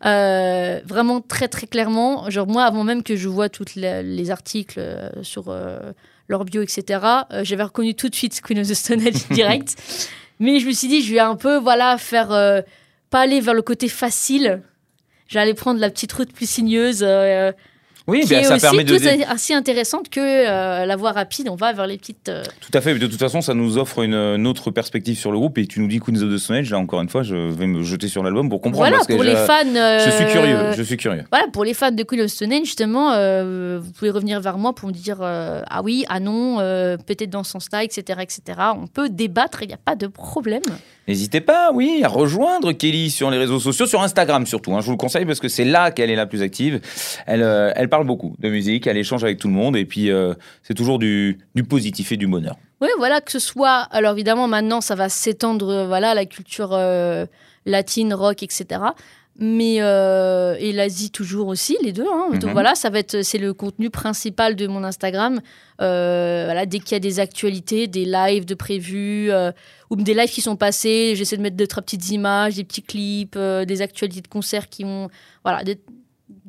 Vraiment 0.00 1.20
très 1.20 1.48
très 1.48 1.66
clairement. 1.66 2.30
Genre 2.30 2.46
moi 2.46 2.64
avant 2.64 2.84
même 2.84 3.02
que 3.02 3.14
je 3.14 3.28
vois 3.28 3.48
tous 3.48 3.74
les 3.74 4.30
articles 4.30 4.80
sur 5.22 5.54
leur 6.28 6.44
bio 6.44 6.62
etc. 6.62 7.00
J'avais 7.42 7.64
reconnu 7.64 7.94
tout 7.94 8.08
de 8.08 8.14
suite 8.14 8.40
Queen 8.40 8.60
of 8.60 8.68
the 8.68 8.74
Stone 8.74 9.06
Age 9.06 9.28
direct. 9.30 9.76
Mais 10.38 10.60
je 10.60 10.66
me 10.66 10.72
suis 10.72 10.88
dit 10.88 11.02
je 11.02 11.12
vais 11.12 11.20
un 11.20 11.36
peu 11.36 11.58
voilà 11.58 11.98
faire 11.98 12.28
pas 13.10 13.20
aller 13.20 13.40
vers 13.40 13.54
le 13.54 13.62
côté 13.62 13.88
facile. 13.88 14.62
J'allais 15.28 15.54
prendre 15.54 15.80
la 15.80 15.90
petite 15.90 16.12
route 16.12 16.32
plus 16.32 16.48
sinueuse. 16.48 17.02
euh, 17.02 17.52
Oui, 18.08 18.20
qui 18.20 18.30
ben, 18.30 18.40
est 18.40 18.44
ça 18.44 18.54
aussi 18.56 18.60
permet 18.62 18.84
de. 18.84 18.96
tout 18.98 19.04
assez 19.28 19.54
intéressante 19.54 20.08
que 20.08 20.20
euh, 20.20 20.84
la 20.86 20.96
voie 20.96 21.12
rapide. 21.12 21.48
On 21.48 21.54
va 21.54 21.72
vers 21.72 21.86
les 21.86 21.98
petites. 21.98 22.28
euh, 22.28 22.42
Tout 22.60 22.70
à 22.76 22.80
fait, 22.80 22.94
de 22.98 23.06
toute 23.06 23.18
façon, 23.18 23.40
ça 23.40 23.54
nous 23.54 23.78
offre 23.78 24.02
une, 24.02 24.14
une 24.14 24.46
autre 24.46 24.70
perspective 24.70 25.16
sur 25.16 25.30
le 25.32 25.38
groupe. 25.38 25.58
Et 25.58 25.66
tu 25.66 25.80
nous 25.80 25.86
dis 25.88 26.00
Queens 26.00 26.20
of 26.22 26.32
the 26.34 26.38
Stone 26.38 26.56
Age, 26.56 26.70
là 26.70 26.78
encore 26.78 27.00
une 27.00 27.08
fois, 27.08 27.22
je 27.22 27.36
vais 27.36 27.66
me 27.66 27.82
jeter 27.82 28.08
sur 28.08 28.22
l'album 28.22 28.48
pour 28.48 28.60
comprendre. 28.60 28.84
Voilà 28.88 28.96
parce 28.96 29.06
pour 29.08 29.22
les 29.22 29.36
fans. 29.36 29.64
je 29.64 30.10
suis 30.10 30.24
euh, 30.24 30.32
curieux, 30.32 30.58
je 30.76 30.82
suis 30.82 30.96
curieux. 30.96 31.24
Voilà, 31.30 31.46
pour 31.52 31.64
les 31.64 31.74
fans 31.74 31.90
de 31.92 32.02
Queen 32.02 32.22
of 32.22 32.28
Stone 32.28 32.52
Age, 32.52 32.64
justement, 32.64 33.12
euh, 33.12 33.78
vous 33.82 33.92
pouvez 33.92 34.10
revenir 34.10 34.40
vers 34.40 34.58
moi 34.58 34.74
pour 34.74 34.88
me 34.88 34.92
dire 34.92 35.18
euh, 35.20 35.62
ah 35.70 35.82
oui, 35.82 36.04
ah 36.08 36.18
non, 36.20 36.58
euh, 36.60 36.96
peut-être 36.96 37.30
dans 37.30 37.44
ce 37.44 37.52
sens-là, 37.52 37.84
etc., 37.84 38.18
etc. 38.22 38.40
On 38.76 38.86
peut 38.86 39.08
débattre, 39.08 39.62
il 39.62 39.68
n'y 39.68 39.74
a 39.74 39.78
pas 39.84 39.94
de 39.96 40.06
problème. 40.08 40.62
N'hésitez 41.08 41.40
pas, 41.40 41.70
oui, 41.74 42.02
à 42.04 42.08
rejoindre 42.08 42.70
Kelly 42.72 43.10
sur 43.10 43.28
les 43.30 43.38
réseaux 43.38 43.58
sociaux, 43.58 43.86
sur 43.86 44.02
Instagram 44.02 44.46
surtout. 44.46 44.72
hein, 44.74 44.80
je 44.80 44.86
vous 44.86 44.92
le 44.92 44.96
conseille 44.96 45.24
parce 45.26 45.40
que 45.40 45.48
c'est 45.48 45.64
là 45.64 45.90
qu'elle 45.90 46.10
est 46.10 46.16
la 46.16 46.26
plus 46.26 46.42
active. 46.42 46.80
Elle, 47.26 47.42
euh, 47.42 47.72
elle 47.74 47.88
parle 47.92 48.06
beaucoup 48.06 48.34
de 48.38 48.48
musique, 48.48 48.86
elle 48.86 48.96
échange 48.96 49.22
avec 49.22 49.38
tout 49.38 49.48
le 49.48 49.54
monde 49.54 49.76
et 49.76 49.84
puis 49.84 50.10
euh, 50.10 50.32
c'est 50.62 50.72
toujours 50.72 50.98
du, 50.98 51.38
du 51.54 51.62
positif 51.62 52.10
et 52.10 52.16
du 52.16 52.26
bonheur. 52.26 52.56
Oui, 52.80 52.88
voilà, 52.96 53.20
que 53.20 53.30
ce 53.30 53.38
soit. 53.38 53.80
Alors 53.90 54.12
évidemment, 54.14 54.48
maintenant, 54.48 54.80
ça 54.80 54.94
va 54.94 55.08
s'étendre, 55.10 55.68
euh, 55.68 55.86
voilà, 55.86 56.10
à 56.10 56.14
la 56.14 56.24
culture 56.24 56.70
euh, 56.72 57.26
latine, 57.66 58.14
rock, 58.14 58.42
etc. 58.42 58.80
Mais 59.38 59.76
euh, 59.80 60.56
et 60.58 60.72
l'Asie 60.72 61.10
toujours 61.10 61.48
aussi, 61.48 61.76
les 61.82 61.92
deux. 61.92 62.06
hein. 62.06 62.30
Donc 62.32 62.44
Mhm. 62.44 62.52
voilà, 62.52 62.74
ça 62.74 62.88
va 62.90 62.98
être, 62.98 63.22
c'est 63.22 63.38
le 63.38 63.52
contenu 63.54 63.90
principal 63.90 64.56
de 64.56 64.66
mon 64.66 64.84
Instagram. 64.84 65.40
Euh, 65.82 66.44
voilà, 66.46 66.64
dès 66.64 66.78
qu'il 66.80 66.92
y 66.92 66.94
a 66.94 67.00
des 67.00 67.18
actualités, 67.20 67.86
des 67.88 68.04
lives 68.06 68.44
de 68.46 68.54
prévus 68.54 69.30
ou 69.90 69.96
des 69.96 70.14
lives 70.14 70.30
qui 70.30 70.40
sont 70.42 70.56
passés, 70.56 71.14
j'essaie 71.16 71.36
de 71.36 71.42
mettre 71.42 71.56
deux 71.56 71.66
trois 71.66 71.82
petites 71.82 72.10
images, 72.10 72.56
des 72.56 72.64
petits 72.64 72.82
clips, 72.82 73.38
des 73.38 73.82
actualités 73.82 74.22
de 74.22 74.28
concerts 74.28 74.68
qui 74.68 74.84
ont, 74.84 75.08
voilà, 75.44 75.62
des- 75.64 75.78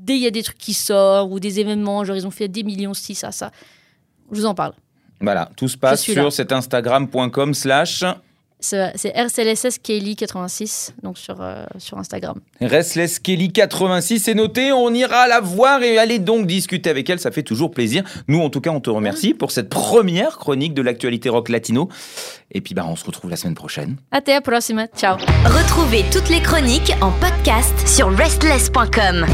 dès 0.03 0.15
il 0.15 0.21
y 0.21 0.27
a 0.27 0.31
des 0.31 0.43
trucs 0.43 0.57
qui 0.57 0.73
sortent 0.73 1.31
ou 1.31 1.39
des 1.39 1.59
événements, 1.59 2.03
genre 2.03 2.15
ils 2.15 2.27
ont 2.27 2.31
fait 2.31 2.47
des 2.47 2.63
millions 2.63 2.93
ci 2.93 3.15
ça 3.15 3.31
ça, 3.31 3.51
je 4.31 4.37
vous 4.37 4.45
en 4.45 4.53
parle. 4.55 4.73
Voilà, 5.21 5.49
tout 5.55 5.67
se 5.69 5.77
passe 5.77 6.01
sur 6.01 6.33
cet 6.33 6.51
Instagram.com 6.51 7.53
slash 7.53 8.03
C'est 8.59 9.13
RCLSS 9.15 9.79
Kelly 9.81 10.15
86 10.15 10.95
donc 11.01 11.17
sur 11.17 11.41
euh, 11.41 11.65
sur 11.77 11.97
Instagram. 11.97 12.39
Restless 12.59 13.19
Kelly 13.19 13.51
86, 13.51 14.19
c'est 14.19 14.33
noté, 14.33 14.71
on 14.73 14.93
ira 14.93 15.27
la 15.27 15.39
voir 15.39 15.81
et 15.81 15.97
aller 15.97 16.19
donc 16.19 16.45
discuter 16.47 16.89
avec 16.89 17.09
elle, 17.09 17.19
ça 17.19 17.31
fait 17.31 17.43
toujours 17.43 17.71
plaisir. 17.71 18.03
Nous, 18.27 18.41
en 18.41 18.49
tout 18.49 18.61
cas, 18.61 18.71
on 18.71 18.81
te 18.81 18.89
remercie 18.89 19.33
pour 19.33 19.51
cette 19.51 19.69
première 19.69 20.37
chronique 20.37 20.73
de 20.73 20.81
l'actualité 20.81 21.29
rock 21.29 21.49
latino. 21.49 21.89
Et 22.51 22.61
puis, 22.61 22.73
bah, 22.73 22.85
on 22.87 22.95
se 22.95 23.05
retrouve 23.05 23.29
la 23.29 23.35
semaine 23.37 23.55
prochaine. 23.55 23.97
Até 24.11 24.33
a 24.33 24.41
próxima. 24.41 24.87
Ciao. 24.87 25.17
Retrouvez 25.45 26.05
toutes 26.11 26.29
les 26.29 26.41
chroniques 26.41 26.93
en 27.01 27.11
podcast 27.11 27.87
sur 27.87 28.15
restless.com. 28.15 29.25